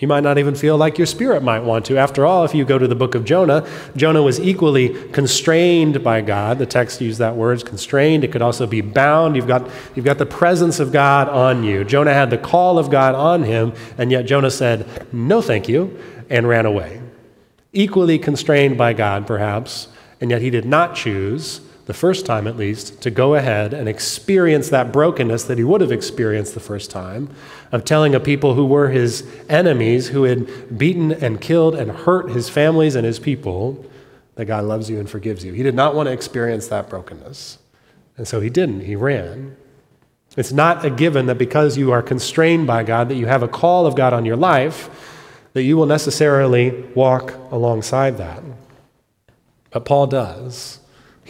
You 0.00 0.08
might 0.08 0.22
not 0.22 0.38
even 0.38 0.54
feel 0.54 0.78
like 0.78 0.96
your 0.96 1.06
spirit 1.06 1.42
might 1.42 1.60
want 1.60 1.84
to. 1.86 1.98
After 1.98 2.24
all, 2.24 2.44
if 2.44 2.54
you 2.54 2.64
go 2.64 2.78
to 2.78 2.88
the 2.88 2.94
book 2.94 3.14
of 3.14 3.26
Jonah, 3.26 3.68
Jonah 3.94 4.22
was 4.22 4.40
equally 4.40 4.88
constrained 5.10 6.02
by 6.02 6.22
God. 6.22 6.58
The 6.58 6.64
text 6.64 7.02
used 7.02 7.18
that 7.18 7.36
word, 7.36 7.64
constrained. 7.66 8.24
It 8.24 8.32
could 8.32 8.40
also 8.40 8.66
be 8.66 8.80
bound. 8.80 9.36
You've 9.36 9.46
got, 9.46 9.68
you've 9.94 10.06
got 10.06 10.16
the 10.16 10.24
presence 10.24 10.80
of 10.80 10.90
God 10.90 11.28
on 11.28 11.64
you. 11.64 11.84
Jonah 11.84 12.14
had 12.14 12.30
the 12.30 12.38
call 12.38 12.78
of 12.78 12.90
God 12.90 13.14
on 13.14 13.42
him, 13.42 13.74
and 13.98 14.10
yet 14.10 14.22
Jonah 14.22 14.50
said, 14.50 15.06
No, 15.12 15.42
thank 15.42 15.68
you, 15.68 15.98
and 16.30 16.48
ran 16.48 16.64
away. 16.64 17.02
Equally 17.74 18.18
constrained 18.18 18.78
by 18.78 18.94
God, 18.94 19.26
perhaps, 19.26 19.88
and 20.18 20.30
yet 20.30 20.40
he 20.40 20.48
did 20.48 20.64
not 20.64 20.96
choose 20.96 21.60
the 21.90 21.94
first 21.94 22.24
time 22.24 22.46
at 22.46 22.56
least, 22.56 23.00
to 23.00 23.10
go 23.10 23.34
ahead 23.34 23.74
and 23.74 23.88
experience 23.88 24.68
that 24.68 24.92
brokenness 24.92 25.42
that 25.42 25.58
he 25.58 25.64
would 25.64 25.80
have 25.80 25.90
experienced 25.90 26.54
the 26.54 26.60
first 26.60 26.88
time, 26.88 27.28
of 27.72 27.84
telling 27.84 28.14
a 28.14 28.20
people 28.20 28.54
who 28.54 28.64
were 28.64 28.90
his 28.90 29.26
enemies, 29.48 30.06
who 30.06 30.22
had 30.22 30.78
beaten 30.78 31.10
and 31.10 31.40
killed 31.40 31.74
and 31.74 31.90
hurt 31.90 32.30
his 32.30 32.48
families 32.48 32.94
and 32.94 33.04
his 33.04 33.18
people, 33.18 33.84
that 34.36 34.44
God 34.44 34.66
loves 34.66 34.88
you 34.88 35.00
and 35.00 35.10
forgives 35.10 35.44
you. 35.44 35.52
He 35.52 35.64
did 35.64 35.74
not 35.74 35.96
want 35.96 36.06
to 36.06 36.12
experience 36.12 36.68
that 36.68 36.88
brokenness. 36.88 37.58
And 38.16 38.28
so 38.28 38.38
he 38.38 38.50
didn't. 38.50 38.82
He 38.82 38.94
ran. 38.94 39.56
It's 40.36 40.52
not 40.52 40.84
a 40.84 40.90
given 40.90 41.26
that 41.26 41.38
because 41.38 41.76
you 41.76 41.90
are 41.90 42.02
constrained 42.02 42.68
by 42.68 42.84
God, 42.84 43.08
that 43.08 43.16
you 43.16 43.26
have 43.26 43.42
a 43.42 43.48
call 43.48 43.84
of 43.84 43.96
God 43.96 44.12
on 44.12 44.24
your 44.24 44.36
life, 44.36 44.88
that 45.54 45.64
you 45.64 45.76
will 45.76 45.86
necessarily 45.86 46.84
walk 46.94 47.34
alongside 47.50 48.16
that. 48.18 48.44
But 49.72 49.84
Paul 49.84 50.06
does. 50.06 50.79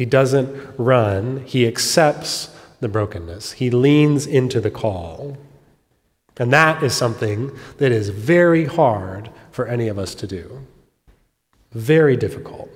He 0.00 0.06
doesn't 0.06 0.48
run, 0.78 1.44
he 1.44 1.68
accepts 1.68 2.56
the 2.80 2.88
brokenness. 2.88 3.52
He 3.52 3.68
leans 3.68 4.26
into 4.26 4.58
the 4.58 4.70
call. 4.70 5.36
And 6.38 6.50
that 6.54 6.82
is 6.82 6.94
something 6.94 7.54
that 7.76 7.92
is 7.92 8.08
very 8.08 8.64
hard 8.64 9.30
for 9.50 9.66
any 9.66 9.88
of 9.88 9.98
us 9.98 10.14
to 10.14 10.26
do. 10.26 10.66
Very 11.72 12.16
difficult. 12.16 12.70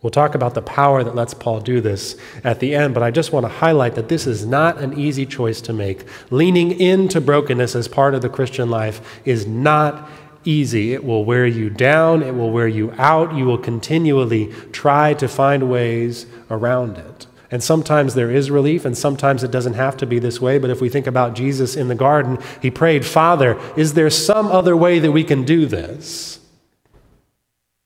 We'll 0.00 0.12
talk 0.12 0.34
about 0.34 0.54
the 0.54 0.62
power 0.62 1.04
that 1.04 1.14
lets 1.14 1.34
Paul 1.34 1.60
do 1.60 1.82
this 1.82 2.16
at 2.42 2.58
the 2.58 2.74
end, 2.74 2.94
but 2.94 3.02
I 3.02 3.10
just 3.10 3.34
want 3.34 3.44
to 3.44 3.52
highlight 3.52 3.94
that 3.96 4.08
this 4.08 4.26
is 4.26 4.46
not 4.46 4.78
an 4.78 4.98
easy 4.98 5.26
choice 5.26 5.60
to 5.60 5.74
make. 5.74 6.06
Leaning 6.30 6.80
into 6.80 7.20
brokenness 7.20 7.76
as 7.76 7.86
part 7.86 8.14
of 8.14 8.22
the 8.22 8.30
Christian 8.30 8.70
life 8.70 9.20
is 9.26 9.46
not 9.46 10.08
easy. 10.44 10.92
It 10.92 11.04
will 11.04 11.24
wear 11.24 11.46
you 11.46 11.70
down, 11.70 12.22
it 12.22 12.34
will 12.34 12.50
wear 12.50 12.68
you 12.68 12.92
out. 12.98 13.34
You 13.34 13.44
will 13.44 13.58
continually 13.58 14.52
try 14.72 15.14
to 15.14 15.28
find 15.28 15.70
ways 15.70 16.26
around 16.50 16.98
it. 16.98 17.26
And 17.50 17.62
sometimes 17.62 18.14
there 18.14 18.30
is 18.30 18.50
relief, 18.50 18.84
and 18.84 18.96
sometimes 18.96 19.42
it 19.42 19.50
doesn't 19.50 19.74
have 19.74 19.96
to 19.96 20.06
be 20.06 20.20
this 20.20 20.40
way. 20.40 20.58
But 20.58 20.70
if 20.70 20.80
we 20.80 20.88
think 20.88 21.08
about 21.08 21.34
Jesus 21.34 21.76
in 21.76 21.88
the 21.88 21.96
garden, 21.96 22.38
he 22.62 22.70
prayed, 22.70 23.04
Father, 23.04 23.58
is 23.76 23.94
there 23.94 24.10
some 24.10 24.46
other 24.46 24.76
way 24.76 25.00
that 25.00 25.10
we 25.10 25.24
can 25.24 25.44
do 25.44 25.66
this? 25.66 26.38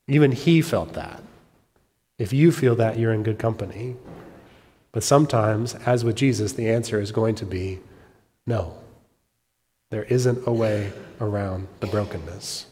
Even 0.06 0.32
he 0.32 0.60
felt 0.60 0.92
that. 0.92 1.22
If 2.18 2.32
you 2.32 2.52
feel 2.52 2.76
that, 2.76 2.98
you're 2.98 3.12
in 3.12 3.22
good 3.22 3.38
company. 3.38 3.96
But 4.92 5.02
sometimes, 5.02 5.74
as 5.74 6.04
with 6.04 6.16
Jesus, 6.16 6.52
the 6.52 6.68
answer 6.68 7.00
is 7.00 7.10
going 7.10 7.34
to 7.36 7.46
be 7.46 7.80
no. 8.46 8.76
There 9.90 10.04
isn't 10.04 10.46
a 10.46 10.52
way 10.52 10.92
around 11.20 11.68
the 11.80 11.86
brokenness. 11.86 12.66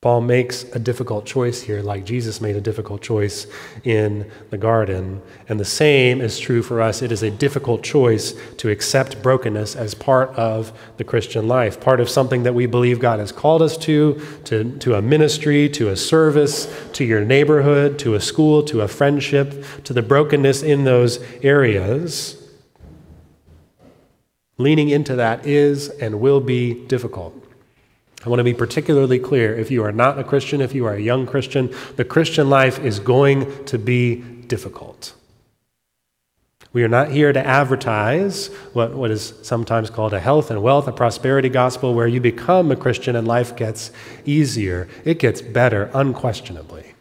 Paul 0.00 0.20
makes 0.20 0.62
a 0.76 0.78
difficult 0.78 1.26
choice 1.26 1.60
here, 1.60 1.82
like 1.82 2.04
Jesus 2.04 2.40
made 2.40 2.54
a 2.54 2.60
difficult 2.60 3.02
choice 3.02 3.48
in 3.82 4.30
the 4.50 4.56
garden. 4.56 5.20
And 5.48 5.58
the 5.58 5.64
same 5.64 6.20
is 6.20 6.38
true 6.38 6.62
for 6.62 6.80
us. 6.80 7.02
It 7.02 7.10
is 7.10 7.24
a 7.24 7.32
difficult 7.32 7.82
choice 7.82 8.32
to 8.58 8.70
accept 8.70 9.20
brokenness 9.24 9.74
as 9.74 9.94
part 9.94 10.30
of 10.36 10.72
the 10.98 11.04
Christian 11.04 11.48
life, 11.48 11.80
part 11.80 11.98
of 11.98 12.08
something 12.08 12.44
that 12.44 12.54
we 12.54 12.66
believe 12.66 13.00
God 13.00 13.18
has 13.18 13.32
called 13.32 13.60
us 13.60 13.76
to, 13.78 14.24
to, 14.44 14.78
to 14.78 14.94
a 14.94 15.02
ministry, 15.02 15.68
to 15.70 15.88
a 15.88 15.96
service, 15.96 16.72
to 16.92 17.04
your 17.04 17.24
neighborhood, 17.24 17.98
to 17.98 18.14
a 18.14 18.20
school, 18.20 18.62
to 18.62 18.82
a 18.82 18.88
friendship, 18.88 19.64
to 19.82 19.92
the 19.92 20.02
brokenness 20.02 20.62
in 20.62 20.84
those 20.84 21.18
areas. 21.42 22.37
Leaning 24.58 24.88
into 24.88 25.14
that 25.14 25.46
is 25.46 25.88
and 25.88 26.20
will 26.20 26.40
be 26.40 26.74
difficult. 26.86 27.34
I 28.26 28.28
want 28.28 28.40
to 28.40 28.44
be 28.44 28.54
particularly 28.54 29.20
clear 29.20 29.56
if 29.56 29.70
you 29.70 29.84
are 29.84 29.92
not 29.92 30.18
a 30.18 30.24
Christian, 30.24 30.60
if 30.60 30.74
you 30.74 30.84
are 30.86 30.94
a 30.94 31.00
young 31.00 31.26
Christian, 31.26 31.72
the 31.94 32.04
Christian 32.04 32.50
life 32.50 32.80
is 32.80 32.98
going 32.98 33.64
to 33.66 33.78
be 33.78 34.16
difficult. 34.16 35.14
We 36.72 36.82
are 36.82 36.88
not 36.88 37.10
here 37.12 37.32
to 37.32 37.46
advertise 37.46 38.48
what, 38.72 38.92
what 38.92 39.10
is 39.10 39.32
sometimes 39.42 39.88
called 39.88 40.12
a 40.12 40.20
health 40.20 40.50
and 40.50 40.62
wealth, 40.62 40.86
a 40.88 40.92
prosperity 40.92 41.48
gospel, 41.48 41.94
where 41.94 42.06
you 42.06 42.20
become 42.20 42.70
a 42.70 42.76
Christian 42.76 43.16
and 43.16 43.26
life 43.26 43.56
gets 43.56 43.90
easier. 44.26 44.88
It 45.04 45.18
gets 45.18 45.40
better, 45.40 45.90
unquestionably. 45.94 46.94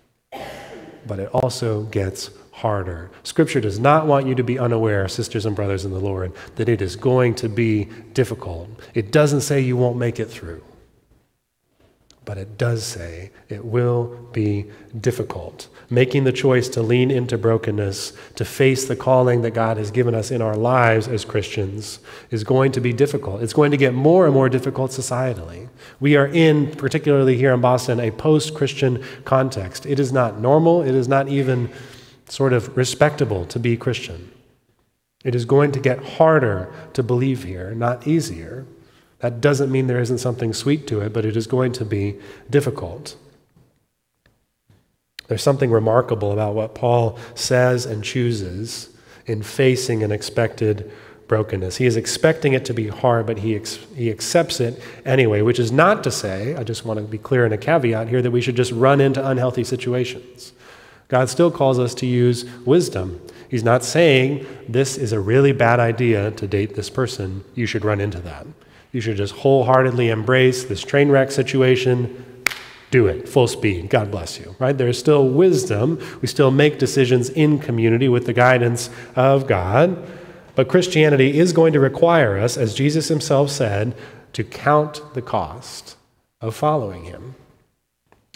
But 1.06 1.20
it 1.20 1.30
also 1.34 1.84
gets 1.84 2.30
harder. 2.58 3.12
Scripture 3.22 3.62
does 3.62 3.80
not 3.80 4.08
want 4.08 4.26
you 4.26 4.34
to 4.34 4.44
be 4.44 4.58
unaware, 4.58 5.08
sisters 5.08 5.46
and 5.46 5.56
brothers 5.56 5.86
in 5.86 5.92
the 5.92 6.00
Lord, 6.00 6.34
that 6.56 6.68
it 6.68 6.82
is 6.82 6.96
going 6.96 7.36
to 7.36 7.48
be 7.48 7.86
difficult. 8.14 8.68
It 8.96 9.12
doesn't 9.12 9.42
say 9.42 9.62
you 9.62 9.78
won't 9.78 9.98
make 9.98 10.20
it 10.20 10.26
through, 10.26 10.64
but 12.26 12.40
it 12.40 12.58
does 12.58 12.84
say 12.84 13.30
it 13.48 13.64
will 13.64 14.28
be 14.34 14.66
difficult. 15.00 15.68
Making 15.92 16.24
the 16.24 16.32
choice 16.32 16.68
to 16.70 16.82
lean 16.82 17.12
into 17.12 17.38
brokenness, 17.38 18.12
to 18.36 18.44
face 18.44 18.86
the 18.86 18.96
calling 18.96 19.44
that 19.44 19.52
God 19.52 19.78
has 19.78 19.92
given 19.92 20.16
us 20.16 20.32
in 20.32 20.42
our 20.42 20.56
lives 20.56 21.08
as 21.08 21.26
Christians, 21.26 22.00
is 22.32 22.44
going 22.44 22.72
to 22.72 22.82
be 22.82 22.92
difficult. 22.92 23.44
It's 23.44 23.54
going 23.54 23.70
to 23.70 23.78
get 23.78 23.94
more 23.94 24.26
and 24.26 24.34
more 24.34 24.50
difficult 24.50 24.90
societally. 24.90 25.70
We 26.00 26.16
are 26.16 26.28
in, 26.28 26.72
particularly 26.72 27.38
here 27.38 27.54
in 27.54 27.62
Boston, 27.62 28.00
a 28.00 28.10
post 28.10 28.56
Christian 28.56 29.04
context. 29.26 29.86
It 29.86 30.00
is 30.00 30.12
not 30.12 30.40
normal, 30.40 30.82
it 30.82 30.96
is 30.96 31.08
not 31.08 31.30
even 31.30 31.70
sort 32.28 32.54
of 32.54 32.76
respectable 32.76 33.46
to 33.46 33.60
be 33.60 33.78
Christian. 33.78 34.32
It 35.24 35.36
is 35.36 35.46
going 35.46 35.72
to 35.74 35.80
get 35.80 36.04
harder 36.04 36.72
to 36.94 37.04
believe 37.04 37.44
here, 37.44 37.74
not 37.74 38.08
easier. 38.08 38.66
That 39.20 39.42
doesn't 39.42 39.72
mean 39.72 39.88
there 39.88 40.00
isn't 40.00 40.20
something 40.20 40.54
sweet 40.54 40.88
to 40.88 41.02
it, 41.02 41.12
but 41.12 41.26
it 41.26 41.36
is 41.36 41.48
going 41.48 41.74
to 41.74 41.86
be 41.86 42.18
difficult. 42.50 43.16
There's 45.28 45.44
something 45.44 45.72
remarkable 45.72 46.32
about 46.32 46.56
what 46.56 46.76
Paul 46.76 47.18
says 47.36 47.86
and 47.86 48.04
chooses 48.04 48.90
in 49.26 49.44
facing 49.44 50.04
an 50.04 50.12
expected 50.12 50.90
brokenness. 51.28 51.78
He 51.78 51.86
is 51.86 51.98
expecting 51.98 52.54
it 52.54 52.64
to 52.66 52.74
be 52.74 52.88
hard, 52.88 53.26
but 53.26 53.40
he, 53.40 53.56
ex- 53.56 53.80
he 53.96 54.10
accepts 54.10 54.62
it 54.62 54.82
anyway, 55.04 55.42
which 55.42 55.60
is 55.60 55.72
not 55.72 56.04
to 56.06 56.12
say, 56.12 56.56
I 56.56 56.64
just 56.64 56.86
want 56.86 57.00
to 57.00 57.06
be 57.06 57.18
clear 57.18 57.46
in 57.46 57.52
a 57.52 57.58
caveat 57.58 58.08
here, 58.08 58.22
that 58.22 58.32
we 58.32 58.40
should 58.40 58.56
just 58.56 58.72
run 58.72 59.02
into 59.02 59.26
unhealthy 59.28 59.66
situations. 59.66 60.54
God 61.08 61.30
still 61.30 61.52
calls 61.52 61.80
us 61.80 61.94
to 61.96 62.06
use 62.06 62.46
wisdom. 62.66 63.22
He's 63.50 63.64
not 63.64 63.84
saying 63.84 64.46
this 64.68 64.98
is 64.98 65.14
a 65.14 65.20
really 65.20 65.54
bad 65.54 65.80
idea 65.80 66.32
to 66.32 66.48
date 66.48 66.76
this 66.76 66.90
person. 66.90 67.44
You 67.56 67.66
should 67.66 67.86
run 67.86 68.02
into 68.02 68.20
that. 68.20 68.46
You 68.92 69.00
should 69.00 69.18
just 69.18 69.36
wholeheartedly 69.36 70.10
embrace 70.10 70.66
this 70.66 70.82
train 70.82 71.10
wreck 71.10 71.32
situation. 71.32 72.26
Do 72.92 73.08
it 73.08 73.28
full 73.28 73.48
speed. 73.48 73.90
God 73.90 74.12
bless 74.12 74.40
you. 74.40 74.56
Right? 74.60 74.78
There's 74.78 75.00
still 75.00 75.28
wisdom. 75.28 76.00
We 76.22 76.28
still 76.28 76.52
make 76.52 76.80
decisions 76.80 77.30
in 77.30 77.60
community 77.60 78.10
with 78.10 78.26
the 78.26 78.34
guidance 78.34 78.90
of 79.16 79.48
God. 79.48 80.06
But 80.56 80.68
Christianity 80.68 81.38
is 81.38 81.54
going 81.54 81.74
to 81.74 81.80
require 81.80 82.38
us, 82.38 82.58
as 82.58 82.74
Jesus 82.74 83.10
himself 83.10 83.50
said, 83.52 83.96
to 84.34 84.44
count 84.44 85.02
the 85.14 85.22
cost 85.22 85.96
of 86.42 86.56
following 86.56 87.06
him. 87.06 87.36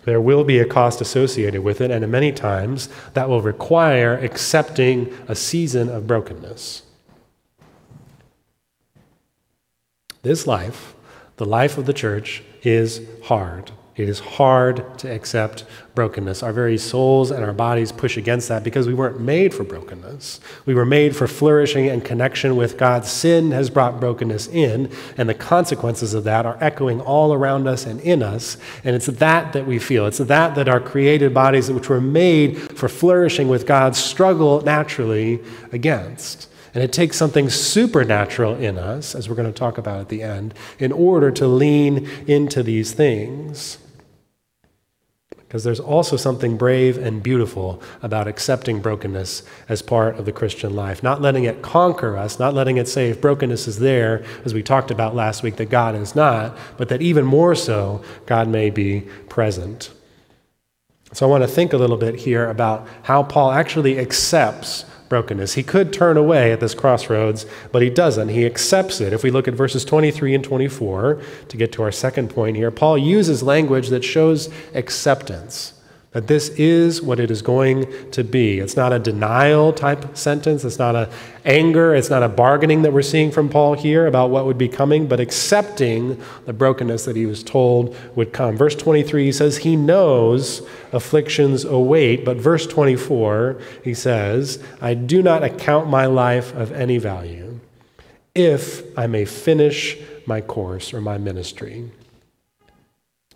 There 0.03 0.21
will 0.21 0.43
be 0.43 0.59
a 0.59 0.65
cost 0.65 1.01
associated 1.01 1.61
with 1.61 1.81
it, 1.81 1.91
and 1.91 2.07
many 2.09 2.31
times 2.31 2.89
that 3.13 3.29
will 3.29 3.41
require 3.41 4.15
accepting 4.15 5.15
a 5.27 5.35
season 5.35 5.89
of 5.89 6.07
brokenness. 6.07 6.83
This 10.23 10.45
life, 10.47 10.93
the 11.37 11.45
life 11.45 11.77
of 11.77 11.85
the 11.85 11.93
church, 11.93 12.43
is 12.63 13.01
hard. 13.23 13.71
It 14.01 14.09
is 14.09 14.19
hard 14.19 14.97
to 14.99 15.13
accept 15.13 15.63
brokenness. 15.93 16.41
Our 16.41 16.53
very 16.53 16.77
souls 16.77 17.29
and 17.29 17.43
our 17.43 17.53
bodies 17.53 17.91
push 17.91 18.17
against 18.17 18.49
that 18.49 18.63
because 18.63 18.87
we 18.87 18.93
weren't 18.93 19.19
made 19.19 19.53
for 19.53 19.63
brokenness. 19.63 20.39
We 20.65 20.73
were 20.73 20.85
made 20.85 21.15
for 21.15 21.27
flourishing 21.27 21.87
and 21.87 22.03
connection 22.03 22.55
with 22.55 22.77
God. 22.77 23.05
Sin 23.05 23.51
has 23.51 23.69
brought 23.69 23.99
brokenness 23.99 24.47
in, 24.47 24.91
and 25.17 25.29
the 25.29 25.33
consequences 25.33 26.13
of 26.13 26.23
that 26.23 26.45
are 26.45 26.57
echoing 26.59 26.99
all 26.99 27.33
around 27.33 27.67
us 27.67 27.85
and 27.85 27.99
in 28.01 28.23
us. 28.23 28.57
And 28.83 28.95
it's 28.95 29.05
that 29.05 29.53
that 29.53 29.67
we 29.67 29.77
feel. 29.77 30.07
It's 30.07 30.17
that 30.17 30.55
that 30.55 30.67
our 30.67 30.79
created 30.79 31.33
bodies, 31.33 31.69
which 31.69 31.89
were 31.89 32.01
made 32.01 32.57
for 32.77 32.89
flourishing 32.89 33.49
with 33.49 33.67
God, 33.67 33.95
struggle 33.95 34.61
naturally 34.61 35.41
against. 35.71 36.47
And 36.73 36.83
it 36.83 36.93
takes 36.93 37.17
something 37.17 37.49
supernatural 37.49 38.55
in 38.55 38.77
us, 38.77 39.13
as 39.13 39.27
we're 39.27 39.35
going 39.35 39.51
to 39.51 39.59
talk 39.59 39.77
about 39.77 39.99
at 39.99 40.09
the 40.09 40.23
end, 40.23 40.53
in 40.79 40.91
order 40.91 41.29
to 41.31 41.45
lean 41.45 42.09
into 42.27 42.63
these 42.63 42.93
things. 42.93 43.77
Because 45.51 45.65
there's 45.65 45.81
also 45.81 46.15
something 46.15 46.55
brave 46.55 46.97
and 46.97 47.21
beautiful 47.21 47.83
about 48.01 48.25
accepting 48.25 48.79
brokenness 48.79 49.43
as 49.67 49.81
part 49.81 50.17
of 50.17 50.23
the 50.23 50.31
Christian 50.31 50.73
life. 50.73 51.03
Not 51.03 51.21
letting 51.21 51.43
it 51.43 51.61
conquer 51.61 52.15
us, 52.15 52.39
not 52.39 52.53
letting 52.53 52.77
it 52.77 52.87
say 52.87 53.09
if 53.09 53.19
brokenness 53.19 53.67
is 53.67 53.79
there, 53.79 54.23
as 54.45 54.53
we 54.53 54.63
talked 54.63 54.91
about 54.91 55.13
last 55.13 55.43
week, 55.43 55.57
that 55.57 55.69
God 55.69 55.93
is 55.93 56.15
not, 56.15 56.57
but 56.77 56.87
that 56.87 57.01
even 57.01 57.25
more 57.25 57.53
so, 57.53 58.01
God 58.27 58.47
may 58.47 58.69
be 58.69 59.01
present. 59.27 59.91
So 61.11 61.27
I 61.27 61.29
want 61.29 61.43
to 61.43 61.49
think 61.49 61.73
a 61.73 61.77
little 61.77 61.97
bit 61.97 62.15
here 62.15 62.49
about 62.49 62.87
how 63.03 63.21
Paul 63.21 63.51
actually 63.51 63.99
accepts 63.99 64.85
brokenness. 65.11 65.55
He 65.55 65.61
could 65.61 65.91
turn 65.91 66.15
away 66.15 66.53
at 66.53 66.61
this 66.61 66.73
crossroads, 66.73 67.45
but 67.73 67.81
he 67.81 67.89
doesn't. 67.89 68.29
He 68.29 68.45
accepts 68.45 69.01
it. 69.01 69.11
If 69.11 69.23
we 69.23 69.29
look 69.29 69.45
at 69.45 69.53
verses 69.53 69.83
23 69.83 70.33
and 70.33 70.43
24, 70.43 71.21
to 71.49 71.57
get 71.57 71.73
to 71.73 71.83
our 71.83 71.91
second 71.91 72.29
point 72.29 72.55
here, 72.55 72.71
Paul 72.71 72.97
uses 72.97 73.43
language 73.43 73.89
that 73.89 74.05
shows 74.05 74.47
acceptance. 74.73 75.73
That 76.11 76.27
this 76.27 76.49
is 76.49 77.01
what 77.01 77.21
it 77.21 77.31
is 77.31 77.41
going 77.41 77.87
to 78.11 78.23
be. 78.25 78.59
It's 78.59 78.75
not 78.75 78.91
a 78.91 78.99
denial 78.99 79.71
type 79.71 80.17
sentence. 80.17 80.65
It's 80.65 80.77
not 80.77 80.93
a 80.93 81.09
anger. 81.45 81.95
It's 81.95 82.09
not 82.09 82.21
a 82.21 82.27
bargaining 82.27 82.81
that 82.81 82.91
we're 82.91 83.01
seeing 83.01 83.31
from 83.31 83.47
Paul 83.47 83.75
here 83.75 84.05
about 84.05 84.29
what 84.29 84.45
would 84.45 84.57
be 84.57 84.67
coming, 84.67 85.07
but 85.07 85.21
accepting 85.21 86.21
the 86.45 86.51
brokenness 86.51 87.05
that 87.05 87.15
he 87.15 87.25
was 87.25 87.43
told 87.43 87.95
would 88.15 88.33
come. 88.33 88.57
Verse 88.57 88.75
23, 88.75 89.23
he 89.23 89.31
says, 89.31 89.57
He 89.59 89.77
knows 89.77 90.67
afflictions 90.91 91.63
await. 91.63 92.25
But 92.25 92.35
verse 92.35 92.67
24, 92.67 93.61
he 93.81 93.93
says, 93.93 94.61
I 94.81 94.95
do 94.95 95.21
not 95.21 95.45
account 95.45 95.87
my 95.87 96.07
life 96.07 96.53
of 96.53 96.73
any 96.73 96.97
value 96.97 97.61
if 98.35 98.97
I 98.97 99.07
may 99.07 99.23
finish 99.23 99.97
my 100.25 100.41
course 100.41 100.93
or 100.93 100.99
my 100.99 101.17
ministry. 101.17 101.89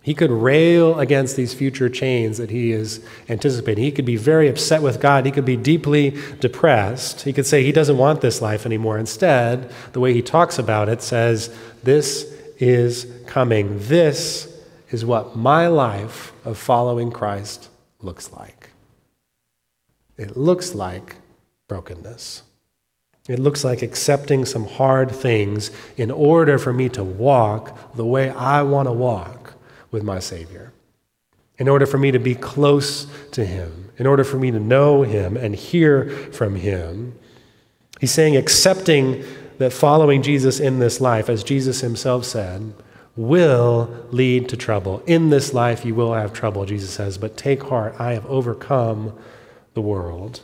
He 0.06 0.14
could 0.14 0.30
rail 0.30 1.00
against 1.00 1.34
these 1.34 1.52
future 1.52 1.88
chains 1.88 2.38
that 2.38 2.50
he 2.50 2.70
is 2.70 3.04
anticipating. 3.28 3.82
He 3.82 3.90
could 3.90 4.04
be 4.04 4.14
very 4.14 4.48
upset 4.48 4.80
with 4.80 5.00
God. 5.00 5.26
He 5.26 5.32
could 5.32 5.44
be 5.44 5.56
deeply 5.56 6.16
depressed. 6.38 7.22
He 7.22 7.32
could 7.32 7.44
say 7.44 7.64
he 7.64 7.72
doesn't 7.72 7.98
want 7.98 8.20
this 8.20 8.40
life 8.40 8.64
anymore. 8.64 8.98
Instead, 8.98 9.68
the 9.94 9.98
way 9.98 10.12
he 10.12 10.22
talks 10.22 10.60
about 10.60 10.88
it 10.88 11.02
says, 11.02 11.52
This 11.82 12.32
is 12.60 13.08
coming. 13.26 13.80
This 13.80 14.56
is 14.92 15.04
what 15.04 15.34
my 15.34 15.66
life 15.66 16.32
of 16.44 16.56
following 16.56 17.10
Christ 17.10 17.68
looks 18.00 18.30
like. 18.30 18.70
It 20.16 20.36
looks 20.36 20.72
like 20.72 21.16
brokenness. 21.66 22.44
It 23.28 23.40
looks 23.40 23.64
like 23.64 23.82
accepting 23.82 24.44
some 24.44 24.68
hard 24.68 25.10
things 25.10 25.72
in 25.96 26.12
order 26.12 26.60
for 26.60 26.72
me 26.72 26.88
to 26.90 27.02
walk 27.02 27.96
the 27.96 28.06
way 28.06 28.30
I 28.30 28.62
want 28.62 28.86
to 28.86 28.92
walk 28.92 29.55
with 29.96 30.04
my 30.04 30.18
Savior. 30.18 30.74
In 31.56 31.70
order 31.70 31.86
for 31.86 31.96
me 31.96 32.10
to 32.10 32.18
be 32.18 32.34
close 32.34 33.06
to 33.30 33.46
Him, 33.46 33.90
in 33.96 34.06
order 34.06 34.24
for 34.24 34.36
me 34.38 34.50
to 34.50 34.60
know 34.60 35.04
Him 35.04 35.38
and 35.38 35.56
hear 35.56 36.10
from 36.32 36.56
Him, 36.56 37.18
He's 37.98 38.12
saying 38.12 38.36
accepting 38.36 39.24
that 39.56 39.72
following 39.72 40.20
Jesus 40.20 40.60
in 40.60 40.80
this 40.80 41.00
life, 41.00 41.30
as 41.30 41.42
Jesus 41.42 41.80
Himself 41.80 42.26
said, 42.26 42.74
will 43.16 44.06
lead 44.10 44.50
to 44.50 44.56
trouble. 44.58 45.02
In 45.06 45.30
this 45.30 45.54
life, 45.54 45.82
you 45.82 45.94
will 45.94 46.12
have 46.12 46.34
trouble, 46.34 46.66
Jesus 46.66 46.90
says, 46.90 47.16
but 47.16 47.38
take 47.38 47.62
heart, 47.62 47.96
I 47.98 48.12
have 48.12 48.26
overcome 48.26 49.18
the 49.72 49.80
world. 49.80 50.42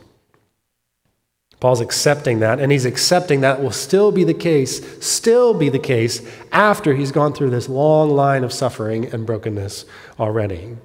Paul's 1.63 1.79
accepting 1.79 2.41
that, 2.41 2.59
and 2.59 2.73
he's 2.73 2.83
accepting 2.83 3.39
that 3.39 3.63
will 3.63 3.71
still 3.71 4.11
be 4.11 4.25
the 4.25 4.33
case, 4.33 4.81
still 5.01 5.53
be 5.53 5.69
the 5.69 5.79
case 5.79 6.21
after 6.51 6.93
he's 6.93 7.13
gone 7.13 7.31
through 7.31 7.51
this 7.51 7.69
long 7.69 8.09
line 8.09 8.43
of 8.43 8.51
suffering 8.51 9.05
and 9.13 9.25
brokenness 9.25 9.85
already. 10.19 10.75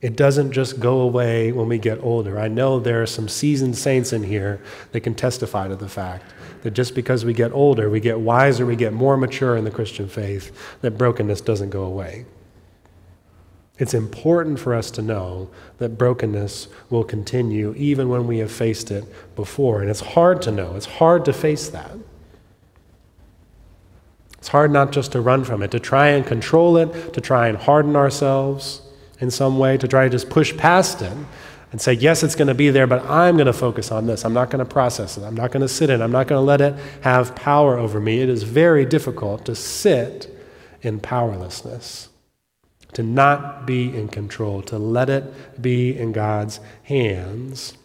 It 0.00 0.14
doesn't 0.14 0.52
just 0.52 0.78
go 0.78 1.00
away 1.00 1.50
when 1.50 1.66
we 1.66 1.78
get 1.78 1.98
older. 2.04 2.38
I 2.38 2.46
know 2.46 2.78
there 2.78 3.02
are 3.02 3.06
some 3.06 3.26
seasoned 3.28 3.76
saints 3.76 4.12
in 4.12 4.22
here 4.22 4.62
that 4.92 5.00
can 5.00 5.16
testify 5.16 5.66
to 5.66 5.74
the 5.74 5.88
fact 5.88 6.32
that 6.62 6.70
just 6.70 6.94
because 6.94 7.24
we 7.24 7.32
get 7.32 7.50
older, 7.50 7.90
we 7.90 7.98
get 7.98 8.20
wiser, 8.20 8.64
we 8.64 8.76
get 8.76 8.92
more 8.92 9.16
mature 9.16 9.56
in 9.56 9.64
the 9.64 9.72
Christian 9.72 10.08
faith, 10.08 10.56
that 10.82 10.96
brokenness 10.96 11.40
doesn't 11.40 11.70
go 11.70 11.82
away. 11.82 12.26
It's 13.78 13.92
important 13.92 14.58
for 14.58 14.74
us 14.74 14.90
to 14.92 15.02
know 15.02 15.50
that 15.78 15.98
brokenness 15.98 16.68
will 16.88 17.04
continue 17.04 17.74
even 17.76 18.08
when 18.08 18.26
we 18.26 18.38
have 18.38 18.50
faced 18.50 18.90
it 18.90 19.04
before. 19.34 19.82
And 19.82 19.90
it's 19.90 20.00
hard 20.00 20.40
to 20.42 20.50
know, 20.50 20.76
it's 20.76 20.86
hard 20.86 21.24
to 21.26 21.32
face 21.32 21.68
that. 21.68 21.92
It's 24.38 24.48
hard 24.48 24.70
not 24.70 24.92
just 24.92 25.12
to 25.12 25.20
run 25.20 25.44
from 25.44 25.62
it, 25.62 25.72
to 25.72 25.80
try 25.80 26.08
and 26.08 26.24
control 26.24 26.76
it, 26.76 27.12
to 27.14 27.20
try 27.20 27.48
and 27.48 27.58
harden 27.58 27.96
ourselves 27.96 28.80
in 29.20 29.30
some 29.30 29.58
way, 29.58 29.76
to 29.76 29.88
try 29.88 30.04
to 30.04 30.10
just 30.10 30.30
push 30.30 30.56
past 30.56 31.02
it 31.02 31.12
and 31.72 31.80
say, 31.80 31.92
yes, 31.92 32.22
it's 32.22 32.36
going 32.36 32.48
to 32.48 32.54
be 32.54 32.70
there, 32.70 32.86
but 32.86 33.04
I'm 33.10 33.36
going 33.36 33.46
to 33.46 33.52
focus 33.52 33.90
on 33.90 34.06
this. 34.06 34.24
I'm 34.24 34.32
not 34.32 34.50
going 34.50 34.64
to 34.64 34.70
process 34.70 35.18
it. 35.18 35.24
I'm 35.24 35.34
not 35.34 35.50
going 35.50 35.62
to 35.62 35.68
sit 35.68 35.90
in. 35.90 36.00
I'm 36.00 36.12
not 36.12 36.28
going 36.28 36.38
to 36.38 36.44
let 36.44 36.60
it 36.60 36.74
have 37.02 37.34
power 37.34 37.76
over 37.76 38.00
me. 38.00 38.20
It 38.20 38.28
is 38.28 38.44
very 38.44 38.86
difficult 38.86 39.44
to 39.46 39.54
sit 39.54 40.32
in 40.80 41.00
powerlessness 41.00 42.08
to 42.96 43.02
not 43.02 43.66
be 43.66 43.94
in 43.94 44.08
control, 44.08 44.62
to 44.62 44.78
let 44.78 45.10
it 45.10 45.60
be 45.60 45.94
in 45.94 46.12
God's 46.12 46.60
hands. 46.84 47.76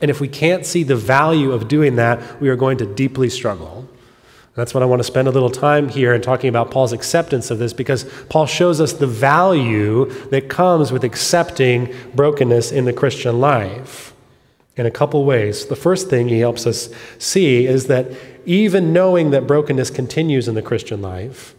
And 0.00 0.12
if 0.12 0.20
we 0.20 0.28
can't 0.28 0.64
see 0.64 0.84
the 0.84 0.94
value 0.94 1.50
of 1.50 1.66
doing 1.66 1.96
that, 1.96 2.40
we 2.40 2.48
are 2.48 2.54
going 2.54 2.78
to 2.78 2.86
deeply 2.86 3.30
struggle. 3.30 3.88
That's 4.54 4.72
what 4.72 4.84
I 4.84 4.86
want 4.86 5.00
to 5.00 5.04
spend 5.04 5.26
a 5.26 5.32
little 5.32 5.50
time 5.50 5.88
here 5.88 6.14
in 6.14 6.22
talking 6.22 6.48
about 6.48 6.70
Paul's 6.70 6.92
acceptance 6.92 7.50
of 7.50 7.58
this 7.58 7.72
because 7.72 8.04
Paul 8.28 8.46
shows 8.46 8.80
us 8.80 8.92
the 8.92 9.08
value 9.08 10.08
that 10.30 10.48
comes 10.48 10.92
with 10.92 11.02
accepting 11.02 11.92
brokenness 12.14 12.70
in 12.70 12.84
the 12.84 12.92
Christian 12.92 13.40
life 13.40 14.14
in 14.76 14.86
a 14.86 14.90
couple 14.92 15.24
ways. 15.24 15.66
The 15.66 15.74
first 15.74 16.08
thing 16.10 16.28
he 16.28 16.38
helps 16.38 16.64
us 16.64 16.90
see 17.18 17.66
is 17.66 17.88
that 17.88 18.12
even 18.46 18.92
knowing 18.92 19.32
that 19.32 19.48
brokenness 19.48 19.90
continues 19.90 20.46
in 20.46 20.54
the 20.54 20.62
Christian 20.62 21.02
life, 21.02 21.56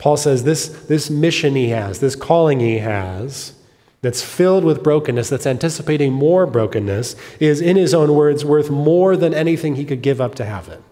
Paul 0.00 0.16
says 0.16 0.44
this, 0.44 0.68
this 0.68 1.10
mission 1.10 1.54
he 1.54 1.68
has, 1.68 2.00
this 2.00 2.16
calling 2.16 2.58
he 2.58 2.78
has, 2.78 3.52
that's 4.00 4.22
filled 4.22 4.64
with 4.64 4.82
brokenness, 4.82 5.28
that's 5.28 5.46
anticipating 5.46 6.10
more 6.10 6.46
brokenness, 6.46 7.14
is, 7.38 7.60
in 7.60 7.76
his 7.76 7.92
own 7.92 8.14
words, 8.14 8.42
worth 8.42 8.70
more 8.70 9.14
than 9.14 9.34
anything 9.34 9.76
he 9.76 9.84
could 9.84 10.00
give 10.00 10.18
up 10.18 10.34
to 10.36 10.46
have 10.46 10.68
it. 10.70 10.82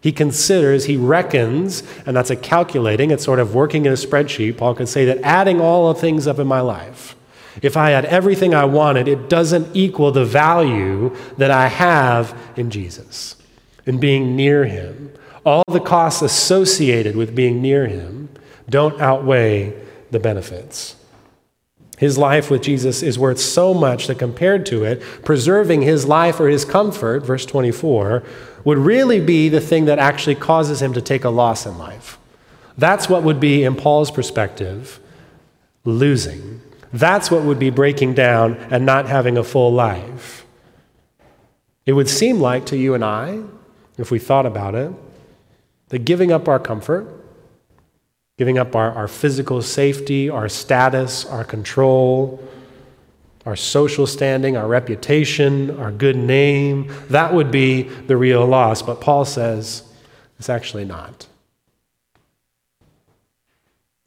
He 0.00 0.10
considers, 0.10 0.86
he 0.86 0.96
reckons, 0.96 1.82
and 2.06 2.16
that's 2.16 2.30
a 2.30 2.36
calculating, 2.36 3.10
it's 3.10 3.24
sort 3.24 3.40
of 3.40 3.54
working 3.54 3.84
in 3.84 3.92
a 3.92 3.96
spreadsheet. 3.96 4.56
Paul 4.56 4.74
could 4.74 4.88
say 4.88 5.04
that 5.04 5.20
adding 5.22 5.60
all 5.60 5.92
the 5.92 6.00
things 6.00 6.26
up 6.26 6.38
in 6.38 6.46
my 6.46 6.60
life, 6.60 7.14
if 7.60 7.76
I 7.76 7.90
had 7.90 8.06
everything 8.06 8.54
I 8.54 8.64
wanted, 8.64 9.06
it 9.06 9.28
doesn't 9.28 9.76
equal 9.76 10.12
the 10.12 10.24
value 10.24 11.14
that 11.36 11.50
I 11.50 11.68
have 11.68 12.38
in 12.56 12.70
Jesus, 12.70 13.36
in 13.84 14.00
being 14.00 14.34
near 14.34 14.64
him. 14.64 15.12
All 15.44 15.64
the 15.68 15.80
costs 15.80 16.22
associated 16.22 17.16
with 17.16 17.34
being 17.34 17.60
near 17.60 17.86
him 17.86 18.30
don't 18.68 19.00
outweigh 19.00 19.74
the 20.10 20.20
benefits. 20.20 20.96
His 21.98 22.18
life 22.18 22.50
with 22.50 22.62
Jesus 22.62 23.02
is 23.02 23.18
worth 23.18 23.38
so 23.38 23.72
much 23.72 24.06
that 24.06 24.18
compared 24.18 24.66
to 24.66 24.84
it, 24.84 25.00
preserving 25.24 25.82
his 25.82 26.04
life 26.04 26.38
or 26.38 26.48
his 26.48 26.64
comfort, 26.64 27.24
verse 27.24 27.46
24, 27.46 28.22
would 28.64 28.78
really 28.78 29.20
be 29.20 29.48
the 29.48 29.60
thing 29.60 29.86
that 29.86 29.98
actually 29.98 30.34
causes 30.34 30.82
him 30.82 30.92
to 30.92 31.00
take 31.00 31.24
a 31.24 31.30
loss 31.30 31.64
in 31.64 31.78
life. 31.78 32.18
That's 32.76 33.08
what 33.08 33.22
would 33.22 33.40
be, 33.40 33.64
in 33.64 33.76
Paul's 33.76 34.10
perspective, 34.10 35.00
losing. 35.84 36.60
That's 36.92 37.30
what 37.30 37.44
would 37.44 37.58
be 37.58 37.70
breaking 37.70 38.14
down 38.14 38.56
and 38.70 38.84
not 38.84 39.06
having 39.06 39.38
a 39.38 39.44
full 39.44 39.72
life. 39.72 40.44
It 41.86 41.94
would 41.94 42.08
seem 42.08 42.40
like 42.40 42.66
to 42.66 42.76
you 42.76 42.92
and 42.94 43.04
I, 43.04 43.42
if 43.96 44.10
we 44.10 44.18
thought 44.18 44.44
about 44.44 44.74
it, 44.74 44.92
that 45.88 46.00
giving 46.00 46.30
up 46.30 46.48
our 46.48 46.58
comfort, 46.58 47.08
giving 48.38 48.58
up 48.58 48.76
our, 48.76 48.92
our 48.92 49.08
physical 49.08 49.62
safety, 49.62 50.28
our 50.28 50.48
status, 50.48 51.24
our 51.24 51.44
control, 51.44 52.42
our 53.46 53.56
social 53.56 54.06
standing, 54.06 54.56
our 54.56 54.66
reputation, 54.66 55.78
our 55.78 55.92
good 55.92 56.16
name. 56.16 56.92
That 57.08 57.32
would 57.32 57.50
be 57.50 57.82
the 57.82 58.16
real 58.16 58.44
loss. 58.44 58.82
But 58.82 59.00
Paul 59.00 59.24
says 59.24 59.84
it's 60.38 60.50
actually 60.50 60.84
not. 60.84 61.26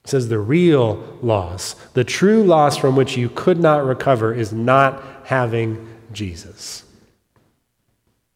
It 0.03 0.09
says 0.09 0.27
the 0.27 0.39
real 0.39 1.17
loss, 1.21 1.73
the 1.93 2.03
true 2.03 2.43
loss 2.43 2.77
from 2.77 2.95
which 2.95 3.17
you 3.17 3.29
could 3.29 3.59
not 3.59 3.85
recover, 3.85 4.33
is 4.33 4.51
not 4.51 5.03
having 5.25 5.87
Jesus. 6.11 6.83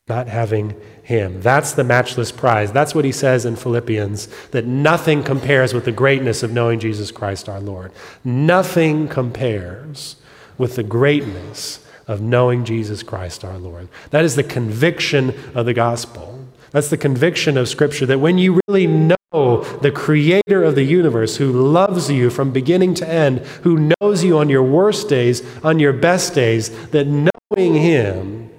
Not 0.10 0.28
having 0.28 0.76
him. 1.02 1.42
That's 1.42 1.72
the 1.72 1.84
matchless 1.86 2.30
prize. 2.30 2.74
That's 2.74 2.94
what 2.94 3.06
he 3.06 3.14
says 3.14 3.46
in 3.46 3.56
Philippians 3.56 4.28
that 4.48 4.66
nothing 4.66 5.24
compares 5.24 5.74
with 5.74 5.86
the 5.86 5.94
greatness 5.94 6.44
of 6.44 6.52
knowing 6.52 6.82
Jesus 6.82 7.10
Christ 7.10 7.48
our 7.48 7.62
Lord. 7.62 7.94
Nothing 8.22 9.08
compares 9.08 10.18
with 10.58 10.76
the 10.76 10.84
greatness 10.84 11.88
of 12.06 12.20
knowing 12.20 12.66
Jesus 12.66 13.02
Christ 13.02 13.46
our 13.46 13.58
Lord. 13.58 13.88
That 14.10 14.26
is 14.26 14.36
the 14.36 14.44
conviction 14.44 15.34
of 15.56 15.66
the 15.66 15.74
gospel. 15.74 16.48
That's 16.72 16.90
the 16.90 16.98
conviction 16.98 17.58
of 17.58 17.70
Scripture 17.70 18.06
that 18.08 18.20
when 18.20 18.38
you 18.38 18.60
really 18.68 18.88
know 18.88 19.64
the 19.82 19.92
creator 19.94 20.64
of 20.64 20.76
the 20.76 20.84
universe 20.84 21.38
who 21.38 21.50
loves 21.50 22.12
you 22.12 22.30
from 22.30 22.52
beginning 22.52 22.94
to 22.96 23.08
end, 23.08 23.40
who 23.62 23.94
knows 24.02 24.22
you 24.22 24.38
on 24.38 24.50
your 24.50 24.64
worst 24.64 25.08
days, 25.08 25.42
on 25.64 25.80
your 25.80 25.94
best 25.94 26.36
days, 26.36 26.88
that 26.90 27.08
knowing 27.08 27.76
him, 27.76 28.50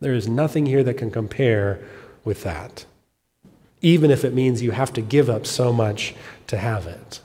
there 0.00 0.14
is 0.14 0.28
nothing 0.28 0.66
here 0.66 0.82
that 0.82 0.94
can 0.94 1.10
compare 1.10 1.80
with 2.24 2.42
that, 2.42 2.84
even 3.82 4.10
if 4.10 4.24
it 4.24 4.34
means 4.34 4.62
you 4.62 4.72
have 4.72 4.92
to 4.94 5.00
give 5.00 5.30
up 5.30 5.46
so 5.46 5.72
much 5.72 6.14
to 6.46 6.58
have 6.58 6.86
it. 6.86 7.20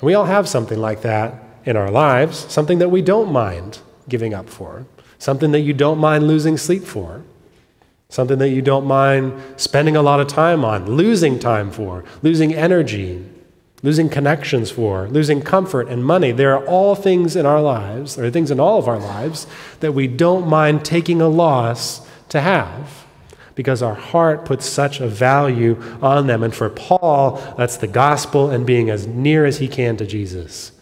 We 0.00 0.14
all 0.14 0.26
have 0.26 0.48
something 0.48 0.78
like 0.78 1.02
that 1.02 1.34
in 1.64 1.76
our 1.76 1.90
lives, 1.90 2.38
something 2.52 2.78
that 2.78 2.90
we 2.90 3.02
don't 3.02 3.32
mind 3.32 3.78
giving 4.08 4.34
up 4.34 4.48
for, 4.48 4.86
something 5.18 5.52
that 5.52 5.60
you 5.60 5.72
don't 5.72 5.98
mind 5.98 6.26
losing 6.26 6.56
sleep 6.56 6.84
for. 6.84 7.22
Something 8.08 8.38
that 8.38 8.50
you 8.50 8.62
don't 8.62 8.86
mind 8.86 9.34
spending 9.56 9.96
a 9.96 10.00
lot 10.00 10.20
of 10.20 10.28
time 10.28 10.64
on, 10.64 10.86
losing 10.86 11.40
time 11.40 11.72
for, 11.72 12.04
losing 12.22 12.54
energy, 12.54 13.24
losing 13.82 14.08
connections 14.08 14.70
for, 14.70 15.08
losing 15.08 15.42
comfort 15.42 15.88
and 15.88 16.04
money. 16.04 16.32
There 16.32 16.56
are 16.56 16.64
all 16.66 16.94
things 16.94 17.36
in 17.36 17.46
our 17.46 17.60
lives, 17.60 18.16
there 18.16 18.26
are 18.26 18.30
things 18.30 18.50
in 18.50 18.60
all 18.60 18.78
of 18.78 18.88
our 18.88 18.98
lives 18.98 19.46
that 19.80 19.92
we 19.92 20.06
don't 20.06 20.48
mind 20.48 20.84
taking 20.84 21.20
a 21.20 21.28
loss 21.28 22.06
to 22.30 22.40
have 22.40 23.04
because 23.54 23.82
our 23.82 23.94
heart 23.94 24.44
puts 24.44 24.66
such 24.66 25.00
a 25.00 25.08
value 25.08 25.80
on 26.02 26.26
them. 26.26 26.42
And 26.42 26.54
for 26.54 26.68
Paul, 26.68 27.36
that's 27.56 27.78
the 27.78 27.86
gospel 27.86 28.50
and 28.50 28.66
being 28.66 28.90
as 28.90 29.06
near 29.06 29.46
as 29.46 29.58
he 29.58 29.68
can 29.68 29.96
to 29.96 30.06
Jesus 30.06 30.72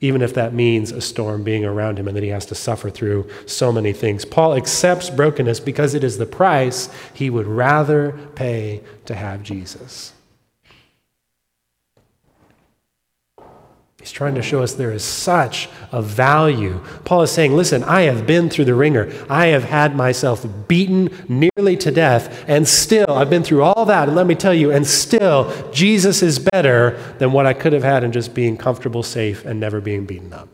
even 0.00 0.22
if 0.22 0.34
that 0.34 0.54
means 0.54 0.92
a 0.92 1.00
storm 1.00 1.42
being 1.42 1.64
around 1.64 1.98
him 1.98 2.06
and 2.06 2.16
that 2.16 2.22
he 2.22 2.28
has 2.28 2.46
to 2.46 2.54
suffer 2.54 2.88
through 2.90 3.28
so 3.46 3.72
many 3.72 3.92
things. 3.92 4.24
Paul 4.24 4.54
accepts 4.54 5.10
brokenness 5.10 5.60
because 5.60 5.94
it 5.94 6.04
is 6.04 6.18
the 6.18 6.26
price 6.26 6.88
he 7.14 7.30
would 7.30 7.46
rather 7.46 8.12
pay 8.34 8.82
to 9.06 9.14
have 9.14 9.42
Jesus. 9.42 10.12
He's 14.08 14.14
trying 14.14 14.36
to 14.36 14.42
show 14.42 14.62
us 14.62 14.72
there 14.72 14.90
is 14.90 15.04
such 15.04 15.68
a 15.92 16.00
value. 16.00 16.80
Paul 17.04 17.20
is 17.24 17.30
saying, 17.30 17.54
Listen, 17.54 17.84
I 17.84 18.02
have 18.02 18.26
been 18.26 18.48
through 18.48 18.64
the 18.64 18.74
ringer. 18.74 19.12
I 19.28 19.48
have 19.48 19.64
had 19.64 19.94
myself 19.94 20.46
beaten 20.66 21.10
nearly 21.28 21.76
to 21.76 21.90
death, 21.90 22.42
and 22.48 22.66
still, 22.66 23.10
I've 23.10 23.28
been 23.28 23.42
through 23.42 23.64
all 23.64 23.84
that. 23.84 24.08
And 24.08 24.16
let 24.16 24.26
me 24.26 24.34
tell 24.34 24.54
you, 24.54 24.70
and 24.70 24.86
still, 24.86 25.52
Jesus 25.72 26.22
is 26.22 26.38
better 26.38 26.98
than 27.18 27.32
what 27.32 27.44
I 27.44 27.52
could 27.52 27.74
have 27.74 27.84
had 27.84 28.02
in 28.02 28.10
just 28.12 28.32
being 28.32 28.56
comfortable, 28.56 29.02
safe, 29.02 29.44
and 29.44 29.60
never 29.60 29.78
being 29.78 30.06
beaten 30.06 30.32
up. 30.32 30.48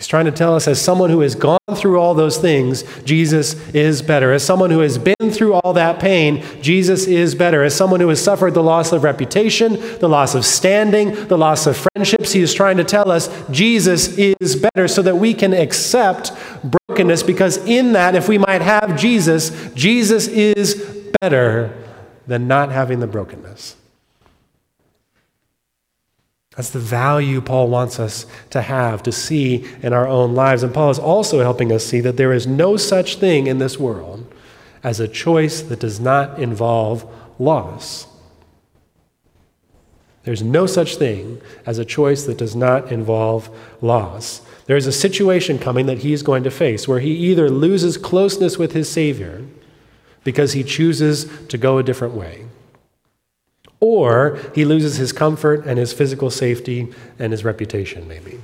He's 0.00 0.06
trying 0.06 0.24
to 0.24 0.32
tell 0.32 0.54
us, 0.54 0.66
as 0.66 0.80
someone 0.80 1.10
who 1.10 1.20
has 1.20 1.34
gone 1.34 1.58
through 1.74 2.00
all 2.00 2.14
those 2.14 2.38
things, 2.38 2.84
Jesus 3.04 3.54
is 3.74 4.00
better. 4.00 4.32
As 4.32 4.42
someone 4.42 4.70
who 4.70 4.78
has 4.78 4.96
been 4.96 5.30
through 5.30 5.52
all 5.52 5.74
that 5.74 6.00
pain, 6.00 6.42
Jesus 6.62 7.06
is 7.06 7.34
better. 7.34 7.62
As 7.62 7.76
someone 7.76 8.00
who 8.00 8.08
has 8.08 8.24
suffered 8.24 8.54
the 8.54 8.62
loss 8.62 8.92
of 8.92 9.04
reputation, 9.04 9.74
the 9.98 10.08
loss 10.08 10.34
of 10.34 10.46
standing, 10.46 11.12
the 11.26 11.36
loss 11.36 11.66
of 11.66 11.76
friendships, 11.76 12.32
he 12.32 12.40
is 12.40 12.54
trying 12.54 12.78
to 12.78 12.84
tell 12.84 13.10
us 13.10 13.28
Jesus 13.50 14.16
is 14.16 14.56
better 14.56 14.88
so 14.88 15.02
that 15.02 15.16
we 15.16 15.34
can 15.34 15.52
accept 15.52 16.32
brokenness 16.64 17.22
because, 17.22 17.58
in 17.58 17.92
that, 17.92 18.14
if 18.14 18.26
we 18.26 18.38
might 18.38 18.62
have 18.62 18.98
Jesus, 18.98 19.50
Jesus 19.74 20.28
is 20.28 20.82
better 21.20 21.76
than 22.26 22.48
not 22.48 22.72
having 22.72 23.00
the 23.00 23.06
brokenness. 23.06 23.76
That's 26.60 26.68
the 26.68 26.78
value 26.78 27.40
Paul 27.40 27.68
wants 27.68 27.98
us 27.98 28.26
to 28.50 28.60
have, 28.60 29.02
to 29.04 29.12
see 29.12 29.66
in 29.82 29.94
our 29.94 30.06
own 30.06 30.34
lives. 30.34 30.62
And 30.62 30.74
Paul 30.74 30.90
is 30.90 30.98
also 30.98 31.40
helping 31.40 31.72
us 31.72 31.86
see 31.86 32.00
that 32.00 32.18
there 32.18 32.34
is 32.34 32.46
no 32.46 32.76
such 32.76 33.16
thing 33.16 33.46
in 33.46 33.56
this 33.56 33.78
world 33.78 34.30
as 34.82 35.00
a 35.00 35.08
choice 35.08 35.62
that 35.62 35.80
does 35.80 35.98
not 35.98 36.38
involve 36.38 37.10
loss. 37.38 38.06
There's 40.24 40.42
no 40.42 40.66
such 40.66 40.96
thing 40.96 41.40
as 41.64 41.78
a 41.78 41.84
choice 41.86 42.24
that 42.24 42.36
does 42.36 42.54
not 42.54 42.92
involve 42.92 43.48
loss. 43.80 44.42
There 44.66 44.76
is 44.76 44.86
a 44.86 44.92
situation 44.92 45.58
coming 45.58 45.86
that 45.86 46.00
he's 46.00 46.22
going 46.22 46.44
to 46.44 46.50
face 46.50 46.86
where 46.86 47.00
he 47.00 47.12
either 47.12 47.48
loses 47.48 47.96
closeness 47.96 48.58
with 48.58 48.72
his 48.72 48.86
Savior 48.86 49.46
because 50.24 50.52
he 50.52 50.62
chooses 50.62 51.24
to 51.46 51.56
go 51.56 51.78
a 51.78 51.82
different 51.82 52.12
way 52.12 52.49
or 53.80 54.38
he 54.54 54.64
loses 54.64 54.96
his 54.96 55.12
comfort 55.12 55.64
and 55.66 55.78
his 55.78 55.92
physical 55.92 56.30
safety 56.30 56.92
and 57.18 57.32
his 57.32 57.44
reputation, 57.44 58.06
maybe. 58.06 58.38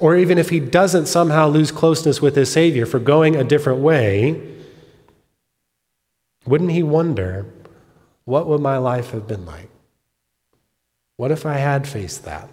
Or 0.00 0.16
even 0.16 0.38
if 0.38 0.50
he 0.50 0.60
doesn't 0.60 1.06
somehow 1.06 1.48
lose 1.48 1.70
closeness 1.70 2.20
with 2.20 2.34
his 2.34 2.50
Savior 2.50 2.86
for 2.86 2.98
going 2.98 3.36
a 3.36 3.44
different 3.44 3.80
way, 3.80 4.40
wouldn't 6.46 6.72
he 6.72 6.82
wonder, 6.82 7.46
what 8.24 8.46
would 8.46 8.60
my 8.60 8.78
life 8.78 9.10
have 9.10 9.28
been 9.28 9.44
like? 9.44 9.68
What 11.16 11.30
if 11.30 11.44
I 11.44 11.54
had 11.54 11.86
faced 11.86 12.24
that? 12.24 12.48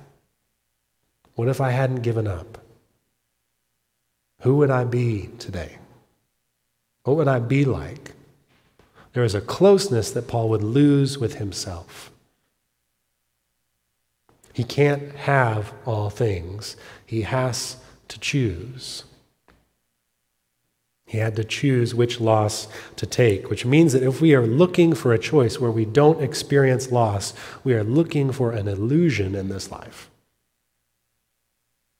What 1.35 1.47
if 1.47 1.61
I 1.61 1.71
hadn't 1.71 2.01
given 2.01 2.27
up? 2.27 2.57
Who 4.41 4.57
would 4.57 4.69
I 4.69 4.83
be 4.83 5.29
today? 5.39 5.77
What 7.03 7.15
would 7.15 7.29
I 7.29 7.39
be 7.39 7.63
like? 7.63 8.16
There 9.17 9.25
is 9.25 9.33
a 9.33 9.41
closeness 9.41 10.11
that 10.11 10.27
Paul 10.27 10.47
would 10.49 10.61
lose 10.61 11.17
with 11.17 11.37
himself. 11.37 12.11
He 14.53 14.63
can't 14.63 15.11
have 15.15 15.73
all 15.87 16.11
things, 16.11 16.77
he 17.03 17.23
has 17.23 17.77
to 18.09 18.19
choose. 18.19 19.05
He 21.07 21.17
had 21.17 21.35
to 21.35 21.43
choose 21.43 21.95
which 21.95 22.21
loss 22.21 22.67
to 22.95 23.07
take, 23.07 23.49
which 23.49 23.65
means 23.65 23.93
that 23.93 24.03
if 24.03 24.21
we 24.21 24.35
are 24.35 24.45
looking 24.45 24.93
for 24.93 25.11
a 25.11 25.17
choice 25.17 25.59
where 25.59 25.71
we 25.71 25.85
don't 25.85 26.21
experience 26.21 26.91
loss, 26.91 27.33
we 27.63 27.73
are 27.73 27.83
looking 27.83 28.31
for 28.31 28.51
an 28.51 28.67
illusion 28.67 29.33
in 29.33 29.49
this 29.49 29.71
life. 29.71 30.11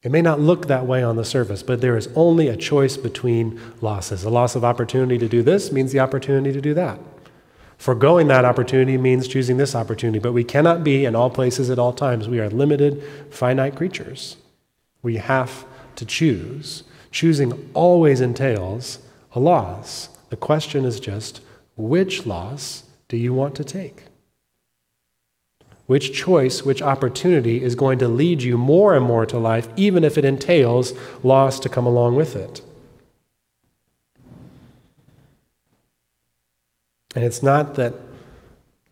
It 0.02 0.12
may 0.12 0.22
not 0.22 0.38
look 0.38 0.68
that 0.68 0.86
way 0.86 1.02
on 1.02 1.16
the 1.16 1.24
surface, 1.24 1.64
but 1.64 1.80
there 1.80 1.96
is 1.96 2.08
only 2.14 2.46
a 2.46 2.56
choice 2.56 2.96
between 2.96 3.60
losses. 3.80 4.22
A 4.22 4.30
loss 4.30 4.54
of 4.54 4.64
opportunity 4.64 5.18
to 5.18 5.28
do 5.28 5.42
this 5.42 5.72
means 5.72 5.90
the 5.90 5.98
opportunity 5.98 6.52
to 6.52 6.60
do 6.60 6.72
that. 6.74 7.00
Foregoing 7.78 8.28
that 8.28 8.44
opportunity 8.44 8.96
means 8.96 9.26
choosing 9.26 9.56
this 9.56 9.74
opportunity, 9.74 10.18
but 10.18 10.32
we 10.32 10.44
cannot 10.44 10.84
be 10.84 11.04
in 11.04 11.16
all 11.16 11.30
places 11.30 11.68
at 11.68 11.78
all 11.78 11.92
times. 11.92 12.28
We 12.28 12.38
are 12.38 12.50
limited, 12.50 13.02
finite 13.30 13.76
creatures. 13.76 14.36
We 15.02 15.16
have 15.16 15.64
to 15.96 16.04
choose. 16.04 16.84
Choosing 17.10 17.70
always 17.74 18.20
entails 18.20 18.98
a 19.32 19.40
loss. 19.40 20.10
The 20.30 20.36
question 20.36 20.84
is 20.84 21.00
just 21.00 21.40
which 21.76 22.26
loss 22.26 22.84
do 23.08 23.16
you 23.16 23.32
want 23.32 23.54
to 23.56 23.64
take? 23.64 24.07
Which 25.88 26.12
choice, 26.12 26.66
which 26.66 26.82
opportunity 26.82 27.62
is 27.62 27.74
going 27.74 27.98
to 28.00 28.08
lead 28.08 28.42
you 28.42 28.58
more 28.58 28.94
and 28.94 29.02
more 29.02 29.24
to 29.24 29.38
life, 29.38 29.70
even 29.74 30.04
if 30.04 30.18
it 30.18 30.24
entails 30.24 30.92
loss 31.22 31.58
to 31.60 31.70
come 31.70 31.86
along 31.86 32.14
with 32.14 32.36
it? 32.36 32.60
And 37.14 37.24
it's 37.24 37.42
not 37.42 37.76
that 37.76 37.94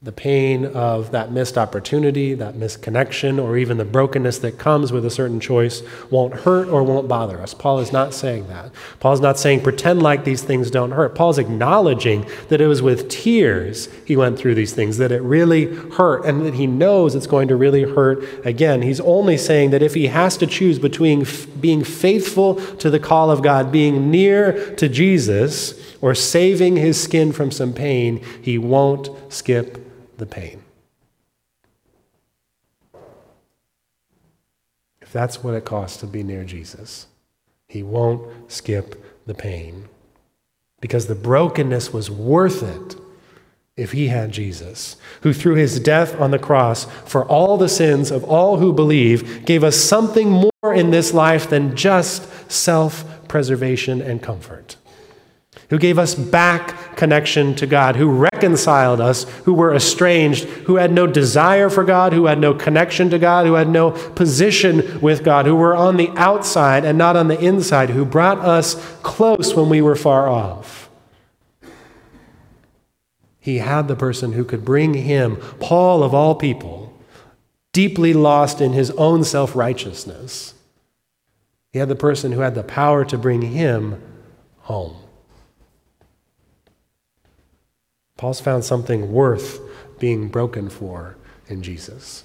the 0.02 0.12
pain 0.12 0.66
of 0.66 1.10
that 1.12 1.32
missed 1.32 1.56
opportunity, 1.56 2.34
that 2.34 2.54
missed 2.54 2.82
connection, 2.82 3.38
or 3.38 3.56
even 3.56 3.78
the 3.78 3.84
brokenness 3.84 4.38
that 4.40 4.58
comes 4.58 4.92
with 4.92 5.06
a 5.06 5.10
certain 5.10 5.40
choice 5.40 5.82
won't 6.10 6.34
hurt 6.34 6.68
or 6.68 6.82
won't 6.82 7.08
bother 7.08 7.40
us. 7.40 7.54
Paul 7.54 7.78
is 7.78 7.94
not 7.94 8.12
saying 8.12 8.46
that. 8.48 8.70
Paul's 9.00 9.22
not 9.22 9.38
saying 9.38 9.62
pretend 9.62 10.02
like 10.02 10.24
these 10.24 10.42
things 10.42 10.70
don't 10.70 10.90
hurt. 10.90 11.14
Paul's 11.14 11.38
acknowledging 11.38 12.26
that 12.50 12.60
it 12.60 12.66
was 12.66 12.82
with 12.82 13.08
tears 13.08 13.88
he 14.04 14.16
went 14.16 14.38
through 14.38 14.54
these 14.54 14.74
things, 14.74 14.98
that 14.98 15.12
it 15.12 15.22
really 15.22 15.74
hurt, 15.92 16.26
and 16.26 16.44
that 16.44 16.54
he 16.54 16.66
knows 16.66 17.14
it's 17.14 17.26
going 17.26 17.48
to 17.48 17.56
really 17.56 17.84
hurt 17.84 18.22
again. 18.44 18.82
He's 18.82 19.00
only 19.00 19.38
saying 19.38 19.70
that 19.70 19.82
if 19.82 19.94
he 19.94 20.08
has 20.08 20.36
to 20.36 20.46
choose 20.46 20.78
between 20.78 21.22
f- 21.22 21.46
being 21.58 21.82
faithful 21.82 22.56
to 22.76 22.90
the 22.90 23.00
call 23.00 23.30
of 23.30 23.42
God, 23.42 23.72
being 23.72 24.10
near 24.10 24.74
to 24.74 24.90
Jesus, 24.90 25.86
or 26.02 26.14
saving 26.14 26.76
his 26.76 27.02
skin 27.02 27.32
from 27.32 27.50
some 27.50 27.72
pain, 27.72 28.22
he 28.42 28.58
won't 28.58 29.08
skip 29.36 30.16
the 30.18 30.26
pain. 30.26 30.62
If 35.00 35.12
that's 35.12 35.44
what 35.44 35.54
it 35.54 35.64
costs 35.64 35.98
to 35.98 36.06
be 36.06 36.22
near 36.22 36.44
Jesus, 36.44 37.06
he 37.68 37.82
won't 37.82 38.50
skip 38.50 39.04
the 39.26 39.34
pain 39.34 39.88
because 40.80 41.06
the 41.06 41.14
brokenness 41.14 41.92
was 41.92 42.10
worth 42.10 42.62
it 42.62 42.96
if 43.76 43.92
he 43.92 44.08
had 44.08 44.32
Jesus, 44.32 44.96
who 45.20 45.32
through 45.32 45.56
his 45.56 45.78
death 45.78 46.18
on 46.18 46.30
the 46.30 46.38
cross 46.38 46.84
for 47.04 47.24
all 47.26 47.58
the 47.58 47.68
sins 47.68 48.10
of 48.10 48.24
all 48.24 48.56
who 48.56 48.72
believe 48.72 49.44
gave 49.44 49.62
us 49.62 49.76
something 49.76 50.30
more 50.30 50.74
in 50.74 50.90
this 50.90 51.12
life 51.12 51.50
than 51.50 51.76
just 51.76 52.50
self 52.50 53.28
preservation 53.28 54.00
and 54.00 54.22
comfort, 54.22 54.76
who 55.70 55.78
gave 55.78 55.98
us 55.98 56.14
back 56.14 56.96
connection 56.96 57.54
to 57.56 57.66
God, 57.66 57.96
who 57.96 58.08
reconciled 58.08 59.00
us, 59.00 59.24
who 59.44 59.54
were 59.54 59.74
estranged, 59.74 60.44
who 60.44 60.76
had 60.76 60.92
no 60.92 61.06
desire 61.06 61.68
for 61.68 61.84
God, 61.84 62.12
who 62.12 62.26
had 62.26 62.38
no 62.38 62.54
connection 62.54 63.10
to 63.10 63.18
God, 63.18 63.46
who 63.46 63.54
had 63.54 63.68
no 63.68 63.90
position 63.90 65.00
with 65.00 65.24
God, 65.24 65.46
who 65.46 65.56
were 65.56 65.74
on 65.74 65.96
the 65.96 66.10
outside 66.16 66.84
and 66.84 66.96
not 66.96 67.16
on 67.16 67.28
the 67.28 67.40
inside, 67.40 67.90
who 67.90 68.04
brought 68.04 68.38
us 68.38 68.74
close 69.02 69.54
when 69.54 69.68
we 69.68 69.82
were 69.82 69.96
far 69.96 70.28
off 70.28 70.86
he 73.46 73.58
had 73.58 73.86
the 73.86 73.94
person 73.94 74.32
who 74.32 74.44
could 74.44 74.64
bring 74.64 74.92
him, 74.94 75.36
Paul 75.60 76.02
of 76.02 76.12
all 76.12 76.34
people, 76.34 77.00
deeply 77.72 78.12
lost 78.12 78.60
in 78.60 78.72
his 78.72 78.90
own 78.90 79.22
self 79.22 79.54
righteousness. 79.54 80.52
He 81.72 81.78
had 81.78 81.88
the 81.88 81.94
person 81.94 82.32
who 82.32 82.40
had 82.40 82.56
the 82.56 82.64
power 82.64 83.04
to 83.04 83.16
bring 83.16 83.42
him 83.42 84.02
home. 84.62 84.96
Paul's 88.16 88.40
found 88.40 88.64
something 88.64 89.12
worth 89.12 89.60
being 89.98 90.28
broken 90.28 90.68
for 90.68 91.16
in 91.48 91.62
Jesus. 91.62 92.24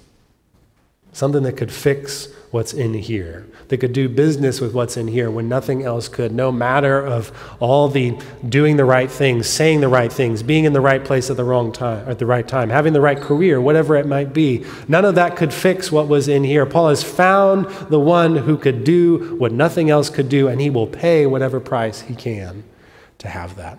Something 1.14 1.42
that 1.42 1.58
could 1.58 1.70
fix 1.70 2.28
what's 2.52 2.72
in 2.72 2.94
here, 2.94 3.46
that 3.68 3.78
could 3.78 3.92
do 3.92 4.08
business 4.08 4.62
with 4.62 4.72
what's 4.72 4.96
in 4.96 5.08
here 5.08 5.30
when 5.30 5.46
nothing 5.46 5.82
else 5.82 6.08
could. 6.08 6.32
No 6.32 6.50
matter 6.50 7.04
of 7.04 7.30
all 7.60 7.88
the 7.88 8.18
doing 8.48 8.78
the 8.78 8.86
right 8.86 9.10
things, 9.10 9.46
saying 9.46 9.82
the 9.82 9.88
right 9.88 10.10
things, 10.10 10.42
being 10.42 10.64
in 10.64 10.72
the 10.72 10.80
right 10.80 11.04
place 11.04 11.28
at 11.28 11.36
the 11.36 11.44
wrong 11.44 11.70
time, 11.70 12.08
at 12.08 12.18
the 12.18 12.24
right 12.24 12.48
time, 12.48 12.70
having 12.70 12.94
the 12.94 13.00
right 13.02 13.20
career, 13.20 13.60
whatever 13.60 13.94
it 13.96 14.06
might 14.06 14.32
be. 14.32 14.64
None 14.88 15.04
of 15.04 15.14
that 15.16 15.36
could 15.36 15.52
fix 15.52 15.92
what 15.92 16.08
was 16.08 16.28
in 16.28 16.44
here. 16.44 16.64
Paul 16.64 16.88
has 16.88 17.02
found 17.02 17.66
the 17.90 18.00
one 18.00 18.36
who 18.36 18.56
could 18.56 18.82
do 18.82 19.36
what 19.36 19.52
nothing 19.52 19.90
else 19.90 20.08
could 20.08 20.30
do, 20.30 20.48
and 20.48 20.62
he 20.62 20.70
will 20.70 20.86
pay 20.86 21.26
whatever 21.26 21.60
price 21.60 22.00
he 22.00 22.14
can 22.14 22.64
to 23.18 23.28
have 23.28 23.56
that. 23.56 23.78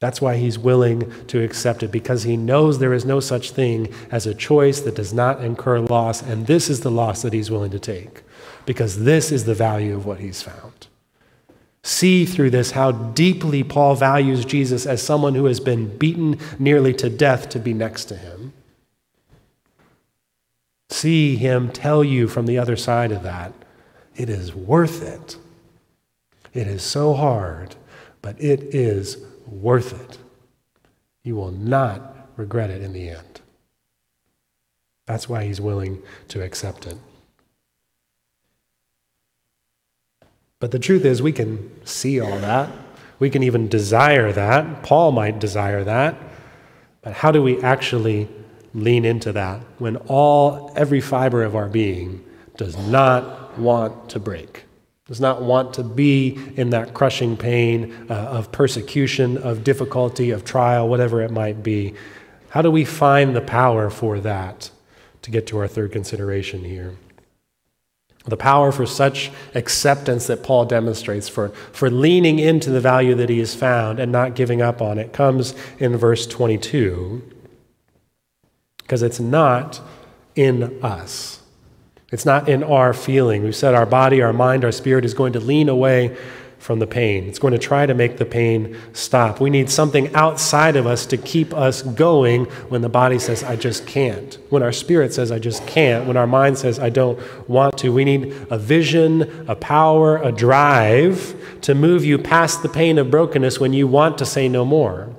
That's 0.00 0.20
why 0.22 0.36
he's 0.38 0.58
willing 0.58 1.12
to 1.26 1.42
accept 1.42 1.82
it, 1.82 1.92
because 1.92 2.22
he 2.22 2.36
knows 2.36 2.78
there 2.78 2.94
is 2.94 3.04
no 3.04 3.20
such 3.20 3.50
thing 3.50 3.92
as 4.10 4.26
a 4.26 4.34
choice 4.34 4.80
that 4.80 4.94
does 4.94 5.12
not 5.12 5.44
incur 5.44 5.80
loss, 5.80 6.22
and 6.22 6.46
this 6.46 6.70
is 6.70 6.80
the 6.80 6.90
loss 6.90 7.20
that 7.22 7.34
he's 7.34 7.50
willing 7.50 7.70
to 7.72 7.78
take, 7.78 8.22
because 8.64 9.04
this 9.04 9.30
is 9.30 9.44
the 9.44 9.54
value 9.54 9.94
of 9.94 10.06
what 10.06 10.20
he's 10.20 10.40
found. 10.40 10.86
See 11.82 12.24
through 12.24 12.50
this 12.50 12.70
how 12.72 12.92
deeply 12.92 13.62
Paul 13.62 13.94
values 13.94 14.46
Jesus 14.46 14.86
as 14.86 15.02
someone 15.02 15.34
who 15.34 15.44
has 15.44 15.60
been 15.60 15.96
beaten 15.98 16.38
nearly 16.58 16.94
to 16.94 17.10
death 17.10 17.50
to 17.50 17.58
be 17.58 17.74
next 17.74 18.06
to 18.06 18.16
him. 18.16 18.54
See 20.88 21.36
him 21.36 21.70
tell 21.70 22.02
you 22.02 22.26
from 22.26 22.46
the 22.46 22.58
other 22.58 22.76
side 22.76 23.12
of 23.12 23.22
that, 23.22 23.52
it 24.16 24.28
is 24.28 24.54
worth 24.54 25.02
it. 25.02 25.36
It 26.52 26.66
is 26.66 26.82
so 26.82 27.14
hard, 27.14 27.76
but 28.22 28.38
it 28.42 28.74
is 28.74 29.18
worth 29.50 29.92
it. 30.00 30.18
You 31.22 31.36
will 31.36 31.50
not 31.50 32.28
regret 32.36 32.70
it 32.70 32.82
in 32.82 32.92
the 32.92 33.10
end. 33.10 33.40
That's 35.06 35.28
why 35.28 35.44
he's 35.44 35.60
willing 35.60 36.02
to 36.28 36.42
accept 36.42 36.86
it. 36.86 36.96
But 40.60 40.70
the 40.70 40.78
truth 40.78 41.04
is, 41.04 41.20
we 41.20 41.32
can 41.32 41.84
see 41.86 42.20
all 42.20 42.38
that. 42.38 42.70
We 43.18 43.30
can 43.30 43.42
even 43.42 43.68
desire 43.68 44.32
that. 44.32 44.82
Paul 44.82 45.12
might 45.12 45.38
desire 45.38 45.84
that. 45.84 46.16
But 47.02 47.14
how 47.14 47.32
do 47.32 47.42
we 47.42 47.60
actually 47.62 48.28
lean 48.74 49.04
into 49.04 49.32
that 49.32 49.60
when 49.78 49.96
all, 49.96 50.72
every 50.76 51.00
fiber 51.00 51.42
of 51.42 51.56
our 51.56 51.68
being 51.68 52.24
does 52.56 52.76
not 52.76 53.58
want 53.58 54.10
to 54.10 54.20
break? 54.20 54.64
Does 55.10 55.20
not 55.20 55.42
want 55.42 55.74
to 55.74 55.82
be 55.82 56.38
in 56.54 56.70
that 56.70 56.94
crushing 56.94 57.36
pain 57.36 57.92
uh, 58.08 58.14
of 58.14 58.52
persecution, 58.52 59.36
of 59.38 59.64
difficulty, 59.64 60.30
of 60.30 60.44
trial, 60.44 60.88
whatever 60.88 61.20
it 61.20 61.32
might 61.32 61.64
be. 61.64 61.92
How 62.50 62.62
do 62.62 62.70
we 62.70 62.84
find 62.84 63.34
the 63.34 63.40
power 63.40 63.90
for 63.90 64.20
that 64.20 64.70
to 65.22 65.32
get 65.32 65.48
to 65.48 65.58
our 65.58 65.66
third 65.66 65.90
consideration 65.90 66.62
here? 66.62 66.94
The 68.26 68.36
power 68.36 68.70
for 68.70 68.86
such 68.86 69.32
acceptance 69.56 70.28
that 70.28 70.44
Paul 70.44 70.64
demonstrates, 70.64 71.28
for, 71.28 71.48
for 71.48 71.90
leaning 71.90 72.38
into 72.38 72.70
the 72.70 72.80
value 72.80 73.16
that 73.16 73.28
he 73.28 73.40
has 73.40 73.52
found 73.52 73.98
and 73.98 74.12
not 74.12 74.36
giving 74.36 74.62
up 74.62 74.80
on 74.80 74.96
it, 74.96 75.12
comes 75.12 75.56
in 75.80 75.96
verse 75.96 76.24
22, 76.24 77.20
because 78.78 79.02
it's 79.02 79.18
not 79.18 79.80
in 80.36 80.78
us. 80.84 81.39
It's 82.10 82.26
not 82.26 82.48
in 82.48 82.62
our 82.62 82.92
feeling. 82.92 83.44
We've 83.44 83.54
said 83.54 83.74
our 83.74 83.86
body, 83.86 84.20
our 84.20 84.32
mind, 84.32 84.64
our 84.64 84.72
spirit 84.72 85.04
is 85.04 85.14
going 85.14 85.32
to 85.34 85.40
lean 85.40 85.68
away 85.68 86.16
from 86.58 86.78
the 86.78 86.86
pain. 86.86 87.24
It's 87.24 87.38
going 87.38 87.52
to 87.52 87.58
try 87.58 87.86
to 87.86 87.94
make 87.94 88.18
the 88.18 88.26
pain 88.26 88.76
stop. 88.92 89.40
We 89.40 89.48
need 89.48 89.70
something 89.70 90.14
outside 90.14 90.76
of 90.76 90.86
us 90.86 91.06
to 91.06 91.16
keep 91.16 91.54
us 91.54 91.80
going 91.80 92.44
when 92.68 92.82
the 92.82 92.88
body 92.88 93.18
says, 93.18 93.42
I 93.42 93.56
just 93.56 93.86
can't. 93.86 94.34
When 94.50 94.62
our 94.62 94.72
spirit 94.72 95.14
says, 95.14 95.32
I 95.32 95.38
just 95.38 95.66
can't. 95.66 96.06
When 96.06 96.18
our 96.18 96.26
mind 96.26 96.58
says, 96.58 96.78
I 96.78 96.90
don't 96.90 97.18
want 97.48 97.78
to. 97.78 97.92
We 97.92 98.04
need 98.04 98.34
a 98.50 98.58
vision, 98.58 99.46
a 99.48 99.56
power, 99.56 100.18
a 100.18 100.30
drive 100.32 101.34
to 101.62 101.74
move 101.74 102.04
you 102.04 102.18
past 102.18 102.62
the 102.62 102.68
pain 102.68 102.98
of 102.98 103.10
brokenness 103.10 103.58
when 103.58 103.72
you 103.72 103.86
want 103.86 104.18
to 104.18 104.26
say 104.26 104.46
no 104.46 104.66
more. 104.66 105.14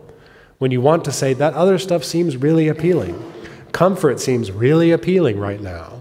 When 0.60 0.69
you 0.69 0.80
want 0.80 1.06
to 1.06 1.12
say, 1.12 1.34
that 1.34 1.56
other 1.56 1.80
stuff 1.80 2.04
seems 2.04 2.38
really 2.38 2.67
appealing. 2.67 3.19
Comfort 3.71 4.19
seems 4.19 4.51
really 4.51 4.91
appealing 4.91 5.39
right 5.39 5.60
now. 5.60 6.01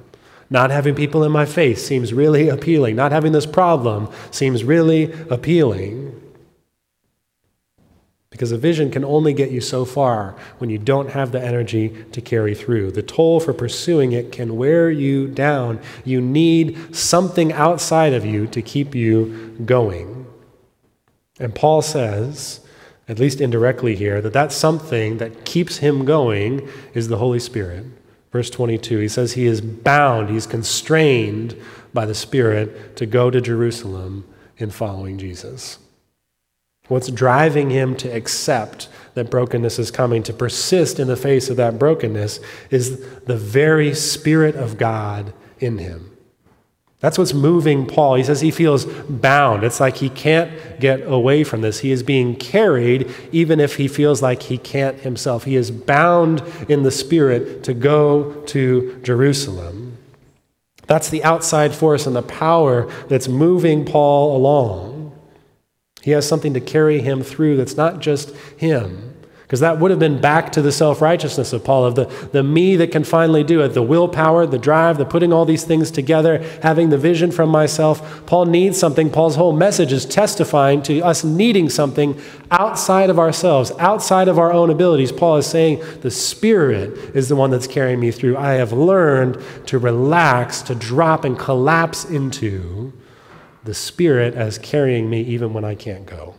Not 0.51 0.71
having 0.71 0.97
people 0.97 1.23
in 1.23 1.31
my 1.31 1.47
face 1.47 1.87
seems 1.87 2.13
really 2.13 2.49
appealing. 2.49 2.97
Not 2.97 3.13
having 3.13 3.31
this 3.31 3.47
problem 3.47 4.09
seems 4.33 4.65
really 4.65 5.13
appealing. 5.31 6.09
Because 8.31 8.51
a 8.51 8.59
vision 8.59 8.91
can 8.91 9.05
only 9.05 9.33
get 9.33 9.51
you 9.51 9.61
so 9.61 9.85
far 9.85 10.37
when 10.59 10.71
you 10.71 10.79
don't 10.79 11.11
have 11.11 11.31
the 11.31 11.43
energy 11.43 12.05
to 12.13 12.21
carry 12.21 12.55
through. 12.55 12.91
The 12.91 13.03
toll 13.03 13.39
for 13.39 13.53
pursuing 13.53 14.13
it 14.13 14.33
can 14.33 14.57
wear 14.57 14.91
you 14.91 15.29
down. 15.29 15.81
You 16.05 16.21
need 16.21 16.97
something 16.97 17.53
outside 17.53 18.13
of 18.13 18.25
you 18.25 18.47
to 18.49 18.63
keep 18.63 18.95
you 18.95 19.57
going. 19.65 20.27
And 21.39 21.55
Paul 21.55 21.83
says, 21.83 22.61
at 23.09 23.19
least 23.19 23.41
indirectly 23.41 23.97
here, 23.97 24.21
that 24.21 24.33
that 24.33 24.53
something 24.53 25.19
that 25.19 25.45
keeps 25.45 25.79
him 25.79 26.05
going 26.05 26.69
is 26.95 27.09
the 27.09 27.19
Holy 27.19 27.41
Spirit. 27.41 27.85
Verse 28.33 28.51
22, 28.51 28.99
he 28.99 29.09
says 29.09 29.33
he 29.33 29.47
is 29.47 29.61
bound, 29.61 30.31
he's 30.31 30.47
constrained 30.47 31.57
by 31.93 32.07
the 32.07 32.14
Spirit 32.14 32.97
to 32.97 33.07
go 33.07 33.31
to 33.31 33.40
Jerusalem 33.40 34.25
in 34.57 34.71
following 34.71 35.19
Jesus. 35.19 35.79
What's 36.87 37.11
driving 37.11 37.71
him 37.71 37.97
to 37.97 38.09
accept 38.09 38.88
that 39.14 39.31
brokenness 39.31 39.79
is 39.79 39.90
coming, 39.90 40.23
to 40.25 40.33
persist 40.33 40.99
in 40.99 41.09
the 41.09 41.16
face 41.16 41.49
of 41.49 41.57
that 41.57 41.79
brokenness, 41.79 42.40
is 42.71 43.01
the 43.21 43.37
very 43.37 43.95
Spirit 43.95 44.55
of 44.57 44.79
God 44.79 45.33
in 45.59 45.79
him. 45.79 46.16
That's 47.01 47.17
what's 47.17 47.33
moving 47.33 47.87
Paul. 47.87 48.17
He 48.17 48.25
says 48.25 48.43
he 48.43 48.51
feels 48.51 48.85
bound. 48.85 49.65
It's 49.65 49.81
like 49.81 49.97
he 49.97 50.11
can't 50.11 50.79
get 50.79 51.01
away 51.07 51.45
from 51.45 51.63
this. 51.63 51.81
He 51.81 51.93
is 51.93 52.03
being 52.03 52.37
carried 52.37 53.11
even 53.33 53.59
if 53.59 53.77
he 53.77 53.89
feels 53.89 54.21
like 54.21 54.43
he 54.45 54.59
can't 54.59 54.99
himself. 55.01 55.45
He 55.45 55.57
is 55.57 55.71
bound 55.71 56.43
in 56.69 56.83
the 56.83 56.91
Spirit 56.91 57.65
to 57.65 57.73
go 57.73 58.35
to 58.47 59.01
Jerusalem. 59.03 59.97
That's 60.87 61.09
the 61.09 61.25
outside 61.25 61.75
force 61.75 62.07
and 62.07 62.15
the 62.15 62.23
power 62.23 62.91
that's 63.09 63.29
moving 63.29 63.87
Paul 63.87 64.37
along. 64.37 65.19
He 66.03 66.11
has 66.11 66.29
something 66.29 66.53
to 66.53 66.61
carry 66.61 67.01
him 67.01 67.23
through 67.23 67.57
that's 67.57 67.77
not 67.77 68.01
just 68.01 68.35
him. 68.59 69.10
Because 69.51 69.59
that 69.59 69.81
would 69.81 69.91
have 69.91 69.99
been 69.99 70.21
back 70.21 70.53
to 70.53 70.63
the 70.63 70.71
self 70.71 71.03
righteousness 71.03 71.53
of 71.53 71.65
Paul, 71.65 71.85
of 71.85 71.97
the, 71.97 72.05
the 72.31 72.45
me 72.45 72.77
that 72.77 72.93
can 72.93 73.03
finally 73.03 73.43
do 73.43 73.63
it, 73.63 73.71
the 73.71 73.83
willpower, 73.83 74.47
the 74.47 74.61
drive, 74.61 74.97
the 74.97 75.05
putting 75.05 75.33
all 75.33 75.45
these 75.45 75.65
things 75.65 75.91
together, 75.91 76.39
having 76.63 76.91
the 76.91 76.97
vision 76.97 77.33
from 77.33 77.49
myself. 77.49 78.25
Paul 78.27 78.47
needs 78.47 78.79
something. 78.79 79.11
Paul's 79.11 79.35
whole 79.35 79.53
message 79.53 79.93
is 79.93 80.07
testifying 80.07 80.85
to 80.85 81.01
us 81.01 81.25
needing 81.25 81.69
something 81.69 82.17
outside 82.53 83.11
of 83.11 83.19
ourselves, 83.19 83.73
outside 83.81 84.29
of 84.29 84.39
our 84.39 84.53
own 84.53 84.71
abilities. 84.71 85.11
Paul 85.11 85.39
is 85.39 85.47
saying, 85.47 85.83
The 86.03 86.13
Spirit 86.13 87.17
is 87.17 87.29
the 87.29 87.35
one 87.35 87.51
that's 87.51 87.67
carrying 87.67 87.99
me 87.99 88.13
through. 88.13 88.37
I 88.37 88.53
have 88.53 88.73
learned 88.73 89.43
to 89.67 89.81
relax, 89.81 90.63
to 90.63 90.77
drop 90.77 91.25
and 91.25 91.37
collapse 91.37 92.05
into 92.05 92.93
the 93.65 93.75
Spirit 93.75 94.35
as 94.35 94.59
carrying 94.59 95.11
me 95.11 95.23
even 95.23 95.53
when 95.53 95.65
I 95.65 95.75
can't 95.75 96.07
go. 96.07 96.37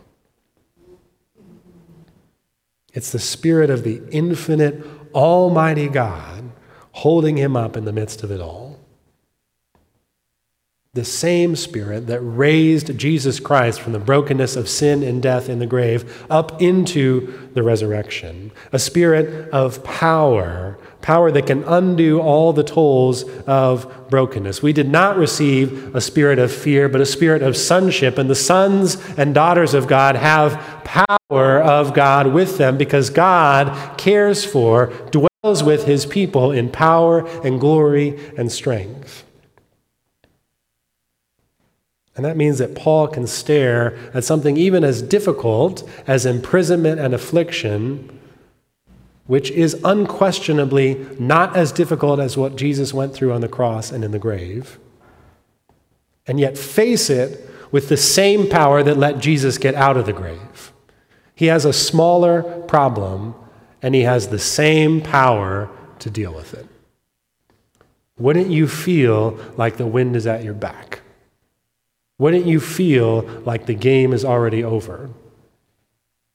It's 2.92 3.10
the 3.10 3.18
Spirit 3.18 3.70
of 3.70 3.84
the 3.84 4.02
infinite, 4.10 4.84
almighty 5.14 5.88
God 5.88 6.50
holding 6.92 7.36
him 7.36 7.56
up 7.56 7.76
in 7.76 7.84
the 7.84 7.92
midst 7.92 8.22
of 8.22 8.30
it 8.30 8.40
all. 8.40 8.78
the 10.94 11.04
same 11.06 11.56
Spirit 11.56 12.06
that 12.08 12.20
raised 12.20 12.98
Jesus 12.98 13.40
Christ 13.40 13.80
from 13.80 13.94
the 13.94 13.98
brokenness 13.98 14.56
of 14.56 14.68
sin 14.68 15.02
and 15.02 15.22
death 15.22 15.48
in 15.48 15.58
the 15.58 15.66
grave 15.66 16.26
up 16.28 16.60
into 16.60 17.48
the 17.54 17.62
resurrection. 17.62 18.52
A 18.72 18.78
spirit 18.78 19.48
of 19.52 19.82
power, 19.84 20.78
power 21.02 21.30
that 21.32 21.46
can 21.46 21.64
undo 21.64 22.20
all 22.20 22.52
the 22.52 22.62
tolls 22.62 23.24
of 23.46 24.08
brokenness. 24.08 24.62
We 24.62 24.72
did 24.72 24.88
not 24.88 25.16
receive 25.16 25.94
a 25.94 26.00
spirit 26.00 26.38
of 26.38 26.52
fear, 26.52 26.88
but 26.88 27.00
a 27.00 27.06
spirit 27.06 27.42
of 27.42 27.56
sonship. 27.56 28.18
And 28.18 28.30
the 28.30 28.34
sons 28.34 28.96
and 29.18 29.34
daughters 29.34 29.74
of 29.74 29.88
God 29.88 30.16
have 30.16 30.54
power 30.84 31.60
of 31.60 31.92
God 31.92 32.28
with 32.28 32.58
them 32.58 32.78
because 32.78 33.10
God 33.10 33.98
cares 33.98 34.44
for, 34.44 34.86
dwells 35.10 35.62
with 35.64 35.84
his 35.84 36.06
people 36.06 36.52
in 36.52 36.70
power 36.70 37.26
and 37.44 37.58
glory 37.58 38.18
and 38.36 38.50
strength. 38.50 39.24
And 42.14 42.24
that 42.24 42.36
means 42.36 42.58
that 42.58 42.74
Paul 42.74 43.08
can 43.08 43.26
stare 43.26 43.96
at 44.12 44.24
something 44.24 44.56
even 44.56 44.84
as 44.84 45.00
difficult 45.00 45.88
as 46.06 46.26
imprisonment 46.26 47.00
and 47.00 47.14
affliction, 47.14 48.20
which 49.26 49.50
is 49.50 49.80
unquestionably 49.84 51.06
not 51.18 51.56
as 51.56 51.72
difficult 51.72 52.18
as 52.18 52.36
what 52.36 52.56
Jesus 52.56 52.92
went 52.92 53.14
through 53.14 53.32
on 53.32 53.40
the 53.40 53.48
cross 53.48 53.92
and 53.92 54.04
in 54.04 54.10
the 54.10 54.18
grave, 54.18 54.78
and 56.26 56.38
yet 56.40 56.58
face 56.58 57.10
it 57.10 57.48
with 57.70 57.88
the 57.88 57.96
same 57.96 58.48
power 58.48 58.82
that 58.82 58.96
let 58.96 59.18
Jesus 59.18 59.58
get 59.58 59.74
out 59.74 59.96
of 59.96 60.06
the 60.06 60.12
grave. 60.12 60.72
He 61.34 61.46
has 61.46 61.64
a 61.64 61.72
smaller 61.72 62.42
problem, 62.62 63.34
and 63.80 63.94
he 63.94 64.02
has 64.02 64.28
the 64.28 64.38
same 64.38 65.00
power 65.00 65.70
to 65.98 66.10
deal 66.10 66.34
with 66.34 66.54
it. 66.54 66.66
Wouldn't 68.18 68.50
you 68.50 68.68
feel 68.68 69.38
like 69.56 69.76
the 69.78 69.86
wind 69.86 70.14
is 70.14 70.26
at 70.26 70.44
your 70.44 70.54
back? 70.54 71.00
Wouldn't 72.18 72.46
you 72.46 72.60
feel 72.60 73.22
like 73.44 73.66
the 73.66 73.74
game 73.74 74.12
is 74.12 74.24
already 74.24 74.62
over? 74.62 75.10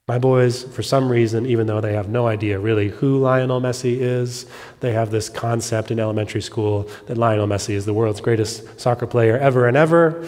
My 0.07 0.19
boys, 0.19 0.63
for 0.63 0.83
some 0.83 1.11
reason, 1.11 1.45
even 1.45 1.67
though 1.67 1.81
they 1.81 1.91
have 1.91 2.07
no 2.07 2.27
idea 2.27 2.59
really 2.59 2.87
who 2.87 3.17
Lionel 3.17 3.59
Messi 3.59 3.97
is, 3.99 4.45
they 4.79 4.93
have 4.93 5.11
this 5.11 5.27
concept 5.27 5.91
in 5.91 5.99
elementary 5.99 6.41
school 6.41 6.87
that 7.07 7.17
Lionel 7.17 7.45
Messi 7.45 7.71
is 7.71 7.85
the 7.85 7.93
world's 7.93 8.21
greatest 8.21 8.79
soccer 8.79 9.05
player 9.05 9.37
ever 9.37 9.67
and 9.67 9.75
ever. 9.75 10.25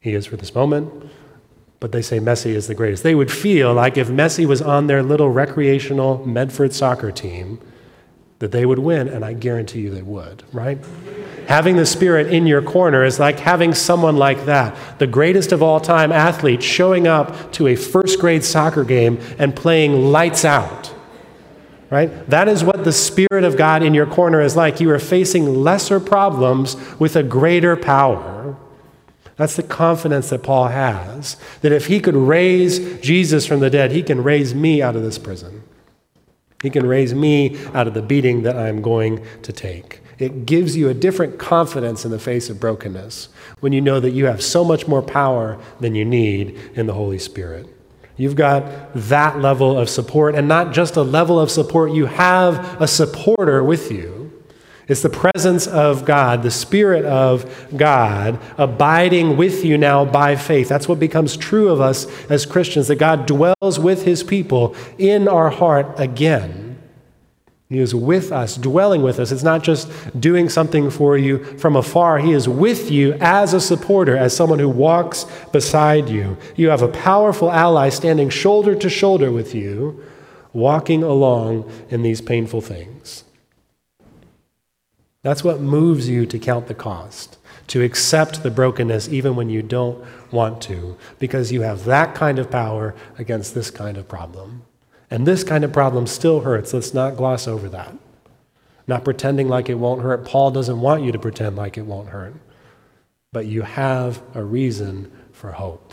He 0.00 0.14
is 0.14 0.26
for 0.26 0.36
this 0.36 0.52
moment, 0.52 0.92
but 1.78 1.92
they 1.92 2.02
say 2.02 2.18
Messi 2.18 2.54
is 2.56 2.66
the 2.66 2.74
greatest. 2.74 3.04
They 3.04 3.14
would 3.14 3.30
feel 3.30 3.72
like 3.72 3.96
if 3.96 4.08
Messi 4.08 4.46
was 4.46 4.60
on 4.60 4.88
their 4.88 5.04
little 5.04 5.30
recreational 5.30 6.26
Medford 6.26 6.72
soccer 6.72 7.12
team, 7.12 7.60
that 8.42 8.50
they 8.50 8.66
would 8.66 8.80
win, 8.80 9.06
and 9.06 9.24
I 9.24 9.34
guarantee 9.34 9.82
you 9.82 9.90
they 9.90 10.02
would, 10.02 10.42
right? 10.52 10.76
Having 11.46 11.76
the 11.76 11.86
Spirit 11.86 12.26
in 12.26 12.44
your 12.44 12.60
corner 12.60 13.04
is 13.04 13.20
like 13.20 13.38
having 13.38 13.72
someone 13.72 14.16
like 14.16 14.46
that, 14.46 14.76
the 14.98 15.06
greatest 15.06 15.52
of 15.52 15.62
all 15.62 15.78
time 15.78 16.10
athlete, 16.10 16.60
showing 16.60 17.06
up 17.06 17.52
to 17.52 17.68
a 17.68 17.76
first 17.76 18.18
grade 18.18 18.42
soccer 18.42 18.82
game 18.82 19.20
and 19.38 19.54
playing 19.54 20.10
lights 20.10 20.44
out. 20.44 20.92
Right? 21.88 22.08
That 22.28 22.48
is 22.48 22.64
what 22.64 22.82
the 22.82 22.90
Spirit 22.90 23.44
of 23.44 23.56
God 23.56 23.84
in 23.84 23.94
your 23.94 24.06
corner 24.06 24.40
is 24.40 24.56
like. 24.56 24.80
You 24.80 24.90
are 24.90 24.98
facing 24.98 25.62
lesser 25.62 26.00
problems 26.00 26.74
with 26.98 27.14
a 27.14 27.22
greater 27.22 27.76
power. 27.76 28.56
That's 29.36 29.54
the 29.54 29.62
confidence 29.62 30.30
that 30.30 30.42
Paul 30.42 30.66
has 30.66 31.36
that 31.60 31.70
if 31.70 31.86
he 31.86 32.00
could 32.00 32.16
raise 32.16 33.00
Jesus 33.00 33.46
from 33.46 33.60
the 33.60 33.70
dead, 33.70 33.92
he 33.92 34.02
can 34.02 34.24
raise 34.24 34.52
me 34.52 34.82
out 34.82 34.96
of 34.96 35.04
this 35.04 35.16
prison. 35.16 35.62
He 36.62 36.70
can 36.70 36.86
raise 36.86 37.12
me 37.14 37.58
out 37.74 37.88
of 37.88 37.94
the 37.94 38.02
beating 38.02 38.44
that 38.44 38.56
I'm 38.56 38.80
going 38.80 39.24
to 39.42 39.52
take. 39.52 40.00
It 40.18 40.46
gives 40.46 40.76
you 40.76 40.88
a 40.88 40.94
different 40.94 41.38
confidence 41.38 42.04
in 42.04 42.12
the 42.12 42.18
face 42.18 42.48
of 42.48 42.60
brokenness 42.60 43.28
when 43.58 43.72
you 43.72 43.80
know 43.80 43.98
that 43.98 44.12
you 44.12 44.26
have 44.26 44.42
so 44.42 44.64
much 44.64 44.86
more 44.86 45.02
power 45.02 45.58
than 45.80 45.96
you 45.96 46.04
need 46.04 46.56
in 46.74 46.86
the 46.86 46.94
Holy 46.94 47.18
Spirit. 47.18 47.66
You've 48.16 48.36
got 48.36 48.94
that 48.94 49.40
level 49.40 49.76
of 49.76 49.88
support, 49.88 50.36
and 50.36 50.46
not 50.46 50.72
just 50.72 50.94
a 50.94 51.02
level 51.02 51.40
of 51.40 51.50
support, 51.50 51.90
you 51.92 52.06
have 52.06 52.80
a 52.80 52.86
supporter 52.86 53.64
with 53.64 53.90
you. 53.90 54.21
It's 54.88 55.02
the 55.02 55.08
presence 55.08 55.66
of 55.66 56.04
God, 56.04 56.42
the 56.42 56.50
Spirit 56.50 57.04
of 57.04 57.68
God, 57.76 58.38
abiding 58.58 59.36
with 59.36 59.64
you 59.64 59.78
now 59.78 60.04
by 60.04 60.34
faith. 60.36 60.68
That's 60.68 60.88
what 60.88 60.98
becomes 60.98 61.36
true 61.36 61.68
of 61.68 61.80
us 61.80 62.06
as 62.28 62.46
Christians, 62.46 62.88
that 62.88 62.96
God 62.96 63.26
dwells 63.26 63.78
with 63.78 64.04
his 64.04 64.22
people 64.22 64.74
in 64.98 65.28
our 65.28 65.50
heart 65.50 66.00
again. 66.00 66.78
He 67.68 67.78
is 67.78 67.94
with 67.94 68.32
us, 68.32 68.56
dwelling 68.56 69.02
with 69.02 69.18
us. 69.18 69.32
It's 69.32 69.42
not 69.42 69.62
just 69.62 69.88
doing 70.20 70.50
something 70.50 70.90
for 70.90 71.16
you 71.16 71.42
from 71.56 71.74
afar. 71.74 72.18
He 72.18 72.32
is 72.32 72.46
with 72.46 72.90
you 72.90 73.14
as 73.14 73.54
a 73.54 73.62
supporter, 73.62 74.14
as 74.14 74.36
someone 74.36 74.58
who 74.58 74.68
walks 74.68 75.24
beside 75.52 76.10
you. 76.10 76.36
You 76.54 76.68
have 76.68 76.82
a 76.82 76.88
powerful 76.88 77.50
ally 77.50 77.88
standing 77.88 78.28
shoulder 78.28 78.74
to 78.74 78.90
shoulder 78.90 79.32
with 79.32 79.54
you, 79.54 80.04
walking 80.52 81.02
along 81.02 81.70
in 81.88 82.02
these 82.02 82.20
painful 82.20 82.60
things. 82.60 83.24
That's 85.22 85.44
what 85.44 85.60
moves 85.60 86.08
you 86.08 86.26
to 86.26 86.38
count 86.38 86.66
the 86.66 86.74
cost, 86.74 87.38
to 87.68 87.82
accept 87.82 88.42
the 88.42 88.50
brokenness 88.50 89.08
even 89.08 89.36
when 89.36 89.48
you 89.50 89.62
don't 89.62 90.04
want 90.32 90.60
to, 90.62 90.96
because 91.20 91.52
you 91.52 91.62
have 91.62 91.84
that 91.84 92.14
kind 92.14 92.40
of 92.40 92.50
power 92.50 92.94
against 93.18 93.54
this 93.54 93.70
kind 93.70 93.96
of 93.96 94.08
problem. 94.08 94.62
And 95.10 95.26
this 95.26 95.44
kind 95.44 95.62
of 95.62 95.72
problem 95.72 96.06
still 96.08 96.40
hurts. 96.40 96.72
Let's 96.72 96.92
not 96.92 97.16
gloss 97.16 97.46
over 97.46 97.68
that. 97.68 97.94
Not 98.88 99.04
pretending 99.04 99.48
like 99.48 99.68
it 99.68 99.74
won't 99.74 100.02
hurt. 100.02 100.24
Paul 100.24 100.50
doesn't 100.50 100.80
want 100.80 101.04
you 101.04 101.12
to 101.12 101.18
pretend 101.18 101.54
like 101.54 101.78
it 101.78 101.86
won't 101.86 102.08
hurt. 102.08 102.34
But 103.30 103.46
you 103.46 103.62
have 103.62 104.22
a 104.34 104.42
reason 104.42 105.12
for 105.30 105.52
hope. 105.52 105.91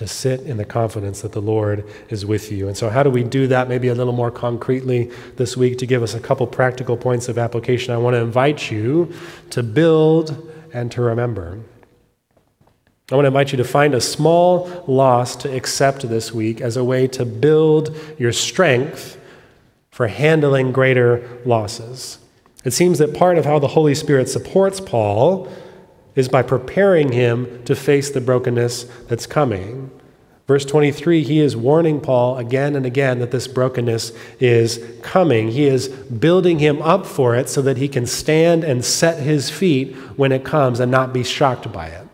To 0.00 0.06
sit 0.06 0.40
in 0.40 0.56
the 0.56 0.64
confidence 0.64 1.20
that 1.20 1.32
the 1.32 1.42
Lord 1.42 1.86
is 2.08 2.24
with 2.24 2.50
you. 2.50 2.68
And 2.68 2.74
so, 2.74 2.88
how 2.88 3.02
do 3.02 3.10
we 3.10 3.22
do 3.22 3.46
that 3.48 3.68
maybe 3.68 3.88
a 3.88 3.94
little 3.94 4.14
more 4.14 4.30
concretely 4.30 5.10
this 5.36 5.58
week 5.58 5.76
to 5.76 5.84
give 5.84 6.02
us 6.02 6.14
a 6.14 6.20
couple 6.20 6.46
practical 6.46 6.96
points 6.96 7.28
of 7.28 7.36
application? 7.36 7.92
I 7.92 7.98
want 7.98 8.14
to 8.14 8.20
invite 8.20 8.70
you 8.70 9.12
to 9.50 9.62
build 9.62 10.50
and 10.72 10.90
to 10.92 11.02
remember. 11.02 11.60
I 13.12 13.14
want 13.14 13.24
to 13.24 13.28
invite 13.28 13.52
you 13.52 13.58
to 13.58 13.64
find 13.64 13.92
a 13.92 14.00
small 14.00 14.84
loss 14.86 15.36
to 15.36 15.54
accept 15.54 16.08
this 16.08 16.32
week 16.32 16.62
as 16.62 16.78
a 16.78 16.82
way 16.82 17.06
to 17.08 17.26
build 17.26 17.94
your 18.18 18.32
strength 18.32 19.20
for 19.90 20.06
handling 20.06 20.72
greater 20.72 21.28
losses. 21.44 22.20
It 22.64 22.70
seems 22.70 22.98
that 23.00 23.12
part 23.12 23.36
of 23.36 23.44
how 23.44 23.58
the 23.58 23.68
Holy 23.68 23.94
Spirit 23.94 24.30
supports 24.30 24.80
Paul 24.80 25.46
is 26.14 26.28
by 26.28 26.42
preparing 26.42 27.12
him 27.12 27.62
to 27.64 27.74
face 27.74 28.10
the 28.10 28.20
brokenness 28.20 28.84
that's 29.08 29.26
coming. 29.26 29.90
Verse 30.46 30.64
23, 30.64 31.22
he 31.22 31.38
is 31.38 31.56
warning 31.56 32.00
Paul 32.00 32.36
again 32.36 32.74
and 32.74 32.84
again 32.84 33.20
that 33.20 33.30
this 33.30 33.46
brokenness 33.46 34.12
is 34.40 34.84
coming. 35.00 35.52
He 35.52 35.66
is 35.66 35.86
building 35.88 36.58
him 36.58 36.82
up 36.82 37.06
for 37.06 37.36
it 37.36 37.48
so 37.48 37.62
that 37.62 37.76
he 37.76 37.86
can 37.86 38.04
stand 38.04 38.64
and 38.64 38.84
set 38.84 39.22
his 39.22 39.48
feet 39.48 39.94
when 40.16 40.32
it 40.32 40.44
comes 40.44 40.80
and 40.80 40.90
not 40.90 41.12
be 41.12 41.22
shocked 41.22 41.70
by 41.72 41.86
it. 41.86 42.08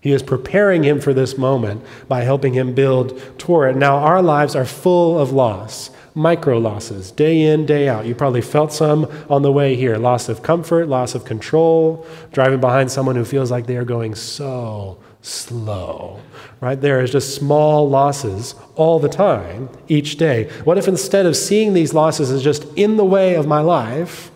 He 0.00 0.12
is 0.12 0.22
preparing 0.22 0.82
him 0.82 0.98
for 0.98 1.12
this 1.12 1.36
moment 1.36 1.84
by 2.08 2.22
helping 2.22 2.54
him 2.54 2.72
build 2.72 3.20
toward 3.38 3.76
it. 3.76 3.78
Now, 3.78 3.96
our 3.96 4.22
lives 4.22 4.56
are 4.56 4.64
full 4.64 5.18
of 5.18 5.32
loss, 5.32 5.90
micro 6.18 6.58
losses, 6.58 7.12
day 7.12 7.42
in, 7.42 7.64
day 7.64 7.88
out. 7.88 8.04
You 8.04 8.14
probably 8.14 8.42
felt 8.42 8.72
some 8.72 9.06
on 9.30 9.42
the 9.42 9.52
way 9.52 9.76
here 9.76 9.96
loss 9.96 10.28
of 10.28 10.42
comfort, 10.42 10.88
loss 10.88 11.14
of 11.14 11.24
control, 11.24 12.04
driving 12.32 12.60
behind 12.60 12.90
someone 12.90 13.14
who 13.14 13.24
feels 13.24 13.52
like 13.52 13.66
they 13.66 13.76
are 13.76 13.84
going 13.84 14.16
so 14.16 14.98
slow. 15.22 16.20
Right? 16.60 16.80
There 16.80 17.00
is 17.00 17.12
just 17.12 17.36
small 17.36 17.88
losses 17.88 18.56
all 18.74 18.98
the 18.98 19.08
time, 19.08 19.68
each 19.86 20.16
day. 20.16 20.50
What 20.64 20.76
if 20.76 20.88
instead 20.88 21.24
of 21.24 21.36
seeing 21.36 21.72
these 21.72 21.94
losses 21.94 22.32
as 22.32 22.42
just 22.42 22.64
in 22.74 22.96
the 22.96 23.04
way 23.04 23.34
of 23.34 23.46
my 23.46 23.60
life, 23.60 24.32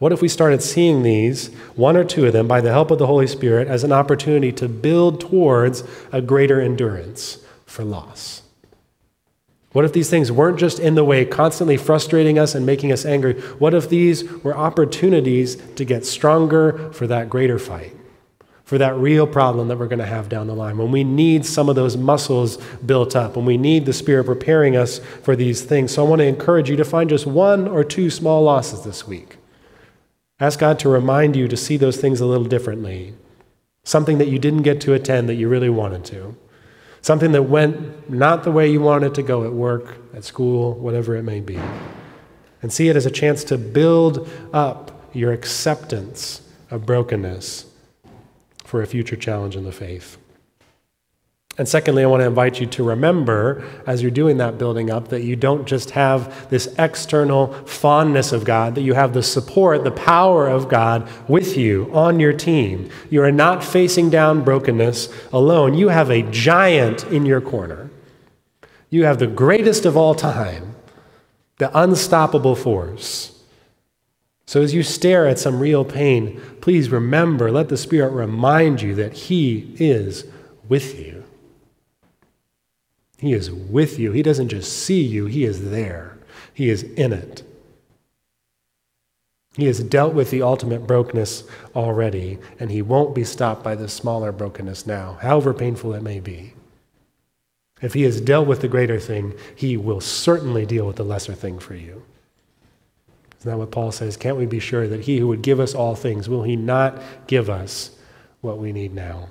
what 0.00 0.10
if 0.10 0.20
we 0.20 0.26
started 0.26 0.60
seeing 0.60 1.04
these, 1.04 1.54
one 1.76 1.96
or 1.96 2.02
two 2.02 2.26
of 2.26 2.32
them, 2.32 2.48
by 2.48 2.60
the 2.60 2.72
help 2.72 2.90
of 2.90 2.98
the 2.98 3.06
Holy 3.06 3.28
Spirit, 3.28 3.68
as 3.68 3.84
an 3.84 3.92
opportunity 3.92 4.50
to 4.50 4.68
build 4.68 5.20
towards 5.20 5.84
a 6.10 6.20
greater 6.20 6.60
endurance 6.60 7.38
for 7.64 7.84
loss? 7.84 8.41
What 9.72 9.84
if 9.84 9.92
these 9.92 10.10
things 10.10 10.30
weren't 10.30 10.58
just 10.58 10.78
in 10.78 10.94
the 10.94 11.04
way, 11.04 11.24
constantly 11.24 11.76
frustrating 11.76 12.38
us 12.38 12.54
and 12.54 12.66
making 12.66 12.92
us 12.92 13.04
angry? 13.04 13.40
What 13.58 13.74
if 13.74 13.88
these 13.88 14.30
were 14.44 14.56
opportunities 14.56 15.56
to 15.76 15.84
get 15.84 16.04
stronger 16.04 16.92
for 16.92 17.06
that 17.06 17.30
greater 17.30 17.58
fight? 17.58 17.96
For 18.64 18.78
that 18.78 18.96
real 18.96 19.26
problem 19.26 19.68
that 19.68 19.78
we're 19.78 19.88
going 19.88 19.98
to 19.98 20.06
have 20.06 20.28
down 20.28 20.46
the 20.46 20.54
line, 20.54 20.78
when 20.78 20.92
we 20.92 21.04
need 21.04 21.44
some 21.44 21.68
of 21.68 21.76
those 21.76 21.96
muscles 21.96 22.56
built 22.86 23.14
up, 23.14 23.36
when 23.36 23.44
we 23.44 23.58
need 23.58 23.84
the 23.84 23.92
Spirit 23.92 24.24
preparing 24.24 24.76
us 24.76 24.98
for 24.98 25.36
these 25.36 25.62
things. 25.62 25.92
So 25.92 26.04
I 26.04 26.08
want 26.08 26.20
to 26.20 26.26
encourage 26.26 26.70
you 26.70 26.76
to 26.76 26.84
find 26.84 27.10
just 27.10 27.26
one 27.26 27.68
or 27.68 27.84
two 27.84 28.08
small 28.08 28.42
losses 28.42 28.82
this 28.84 29.06
week 29.06 29.36
Ask 30.42 30.58
God 30.58 30.80
to 30.80 30.88
remind 30.88 31.36
you 31.36 31.46
to 31.46 31.56
see 31.56 31.76
those 31.76 31.98
things 31.98 32.20
a 32.20 32.26
little 32.26 32.46
differently. 32.46 33.14
Something 33.84 34.18
that 34.18 34.26
you 34.26 34.40
didn't 34.40 34.62
get 34.62 34.80
to 34.80 34.92
attend 34.92 35.28
that 35.28 35.36
you 35.36 35.48
really 35.48 35.70
wanted 35.70 36.04
to. 36.06 36.36
Something 37.02 37.32
that 37.32 37.42
went 37.42 38.08
not 38.08 38.44
the 38.44 38.52
way 38.52 38.70
you 38.70 38.80
wanted 38.80 39.14
to 39.16 39.22
go 39.22 39.44
at 39.44 39.52
work, 39.52 39.96
at 40.14 40.24
school, 40.24 40.74
whatever 40.74 41.16
it 41.16 41.24
may 41.24 41.40
be. 41.40 41.58
And 42.62 42.72
see 42.72 42.88
it 42.88 42.94
as 42.94 43.06
a 43.06 43.10
chance 43.10 43.42
to 43.44 43.58
build 43.58 44.30
up 44.52 45.10
your 45.12 45.32
acceptance 45.32 46.48
of 46.70 46.86
brokenness 46.86 47.66
for 48.64 48.82
a 48.82 48.86
future 48.86 49.16
challenge 49.16 49.56
in 49.56 49.64
the 49.64 49.72
faith. 49.72 50.16
And 51.58 51.68
secondly, 51.68 52.02
I 52.02 52.06
want 52.06 52.22
to 52.22 52.26
invite 52.26 52.60
you 52.60 52.66
to 52.66 52.82
remember 52.82 53.62
as 53.86 54.00
you're 54.00 54.10
doing 54.10 54.38
that 54.38 54.56
building 54.56 54.90
up 54.90 55.08
that 55.08 55.22
you 55.22 55.36
don't 55.36 55.66
just 55.66 55.90
have 55.90 56.48
this 56.48 56.74
external 56.78 57.52
fondness 57.66 58.32
of 58.32 58.44
God, 58.44 58.74
that 58.74 58.82
you 58.82 58.94
have 58.94 59.12
the 59.12 59.22
support, 59.22 59.84
the 59.84 59.90
power 59.90 60.48
of 60.48 60.70
God 60.70 61.06
with 61.28 61.58
you 61.58 61.90
on 61.92 62.18
your 62.18 62.32
team. 62.32 62.88
You 63.10 63.22
are 63.22 63.30
not 63.32 63.62
facing 63.62 64.08
down 64.08 64.44
brokenness 64.44 65.10
alone. 65.30 65.74
You 65.74 65.88
have 65.88 66.10
a 66.10 66.22
giant 66.22 67.04
in 67.04 67.26
your 67.26 67.42
corner. 67.42 67.90
You 68.88 69.04
have 69.04 69.18
the 69.18 69.26
greatest 69.26 69.84
of 69.84 69.94
all 69.94 70.14
time, 70.14 70.74
the 71.58 71.70
unstoppable 71.78 72.56
force. 72.56 73.42
So 74.46 74.62
as 74.62 74.72
you 74.72 74.82
stare 74.82 75.26
at 75.26 75.38
some 75.38 75.60
real 75.60 75.84
pain, 75.84 76.40
please 76.62 76.88
remember, 76.90 77.50
let 77.50 77.68
the 77.68 77.76
Spirit 77.76 78.10
remind 78.10 78.80
you 78.80 78.94
that 78.94 79.12
He 79.12 79.74
is 79.78 80.24
with 80.68 80.98
you. 80.98 81.21
He 83.22 83.34
is 83.34 83.52
with 83.52 84.00
you. 84.00 84.10
He 84.10 84.20
doesn't 84.20 84.48
just 84.48 84.72
see 84.72 85.00
you, 85.00 85.26
He 85.26 85.44
is 85.44 85.70
there, 85.70 86.18
He 86.52 86.68
is 86.68 86.82
in 86.82 87.12
it. 87.12 87.44
He 89.54 89.66
has 89.66 89.78
dealt 89.78 90.12
with 90.12 90.32
the 90.32 90.42
ultimate 90.42 90.88
brokenness 90.88 91.44
already, 91.76 92.40
and 92.58 92.72
He 92.72 92.82
won't 92.82 93.14
be 93.14 93.22
stopped 93.22 93.62
by 93.62 93.76
the 93.76 93.88
smaller 93.88 94.32
brokenness 94.32 94.88
now, 94.88 95.18
however 95.22 95.54
painful 95.54 95.94
it 95.94 96.02
may 96.02 96.18
be. 96.18 96.54
If 97.80 97.94
He 97.94 98.02
has 98.02 98.20
dealt 98.20 98.48
with 98.48 98.60
the 98.60 98.66
greater 98.66 98.98
thing, 98.98 99.34
He 99.54 99.76
will 99.76 100.00
certainly 100.00 100.66
deal 100.66 100.88
with 100.88 100.96
the 100.96 101.04
lesser 101.04 101.34
thing 101.34 101.60
for 101.60 101.76
you. 101.76 102.02
Isn't 103.38 103.52
that 103.52 103.56
what 103.56 103.70
Paul 103.70 103.92
says? 103.92 104.16
Can't 104.16 104.36
we 104.36 104.46
be 104.46 104.58
sure 104.58 104.88
that 104.88 105.02
He 105.02 105.18
who 105.18 105.28
would 105.28 105.42
give 105.42 105.60
us 105.60 105.76
all 105.76 105.94
things, 105.94 106.28
will 106.28 106.42
He 106.42 106.56
not 106.56 107.00
give 107.28 107.48
us 107.48 107.92
what 108.40 108.58
we 108.58 108.72
need 108.72 108.92
now? 108.92 109.28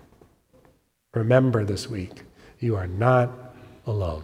Remember 1.13 1.65
this 1.65 1.89
week, 1.89 2.21
you 2.57 2.77
are 2.77 2.87
not 2.87 3.50
alone. 3.85 4.23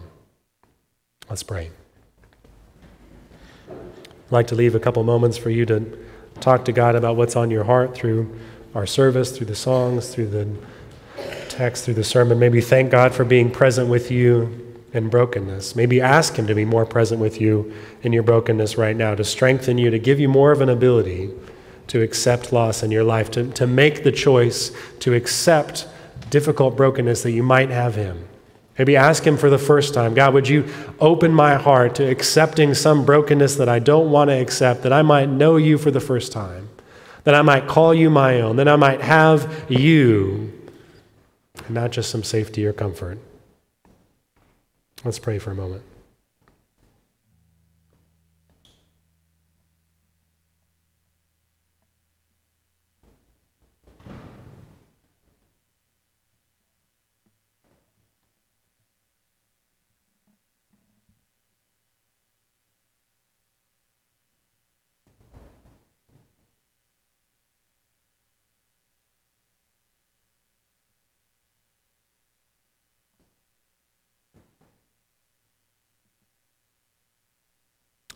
Let's 1.28 1.42
pray. 1.42 1.70
I'd 3.70 4.32
like 4.32 4.46
to 4.48 4.54
leave 4.54 4.74
a 4.74 4.80
couple 4.80 5.02
moments 5.04 5.36
for 5.36 5.50
you 5.50 5.66
to 5.66 5.98
talk 6.40 6.64
to 6.66 6.72
God 6.72 6.94
about 6.94 7.16
what's 7.16 7.36
on 7.36 7.50
your 7.50 7.64
heart 7.64 7.94
through 7.94 8.38
our 8.74 8.86
service, 8.86 9.36
through 9.36 9.46
the 9.46 9.54
songs, 9.54 10.14
through 10.14 10.28
the 10.28 10.48
text, 11.48 11.84
through 11.84 11.94
the 11.94 12.04
sermon. 12.04 12.38
Maybe 12.38 12.60
thank 12.60 12.90
God 12.90 13.14
for 13.14 13.24
being 13.24 13.50
present 13.50 13.88
with 13.88 14.10
you 14.10 14.76
in 14.92 15.08
brokenness. 15.08 15.74
Maybe 15.74 16.00
ask 16.00 16.36
Him 16.36 16.46
to 16.46 16.54
be 16.54 16.64
more 16.64 16.86
present 16.86 17.20
with 17.20 17.40
you 17.40 17.74
in 18.02 18.12
your 18.12 18.22
brokenness 18.22 18.78
right 18.78 18.96
now, 18.96 19.14
to 19.14 19.24
strengthen 19.24 19.78
you, 19.78 19.90
to 19.90 19.98
give 19.98 20.20
you 20.20 20.28
more 20.28 20.52
of 20.52 20.60
an 20.60 20.68
ability 20.68 21.30
to 21.88 22.02
accept 22.02 22.52
loss 22.52 22.82
in 22.82 22.90
your 22.90 23.04
life, 23.04 23.30
to, 23.30 23.50
to 23.52 23.66
make 23.66 24.04
the 24.04 24.12
choice 24.12 24.72
to 25.00 25.14
accept 25.14 25.88
difficult 26.28 26.76
brokenness 26.76 27.22
that 27.22 27.32
you 27.32 27.42
might 27.42 27.70
have 27.70 27.94
Him 27.94 28.27
Maybe 28.78 28.96
ask 28.96 29.24
Him 29.24 29.36
for 29.36 29.50
the 29.50 29.58
first 29.58 29.92
time 29.92 30.14
God, 30.14 30.32
would 30.34 30.48
you 30.48 30.72
open 31.00 31.32
my 31.32 31.56
heart 31.56 31.96
to 31.96 32.08
accepting 32.08 32.74
some 32.74 33.04
brokenness 33.04 33.56
that 33.56 33.68
I 33.68 33.80
don't 33.80 34.10
want 34.10 34.30
to 34.30 34.40
accept, 34.40 34.82
that 34.82 34.92
I 34.92 35.02
might 35.02 35.28
know 35.28 35.56
you 35.56 35.78
for 35.78 35.90
the 35.90 36.00
first 36.00 36.30
time, 36.30 36.68
that 37.24 37.34
I 37.34 37.42
might 37.42 37.66
call 37.66 37.92
you 37.92 38.08
my 38.08 38.40
own, 38.40 38.56
that 38.56 38.68
I 38.68 38.76
might 38.76 39.00
have 39.00 39.66
you, 39.68 40.52
and 41.66 41.74
not 41.74 41.90
just 41.90 42.10
some 42.10 42.22
safety 42.22 42.64
or 42.64 42.72
comfort. 42.72 43.18
Let's 45.04 45.18
pray 45.18 45.38
for 45.38 45.50
a 45.50 45.54
moment. 45.54 45.82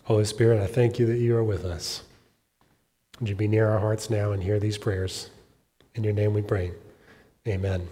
Holy 0.04 0.24
Spirit, 0.24 0.60
I 0.60 0.66
thank 0.66 0.98
you 0.98 1.06
that 1.06 1.18
you 1.18 1.36
are 1.36 1.44
with 1.44 1.64
us. 1.64 2.02
Would 3.20 3.28
you 3.28 3.36
be 3.36 3.46
near 3.46 3.68
our 3.68 3.78
hearts 3.78 4.10
now 4.10 4.32
and 4.32 4.42
hear 4.42 4.58
these 4.58 4.78
prayers? 4.78 5.30
In 5.94 6.02
your 6.02 6.12
name 6.12 6.34
we 6.34 6.42
pray. 6.42 6.72
Amen. 7.46 7.88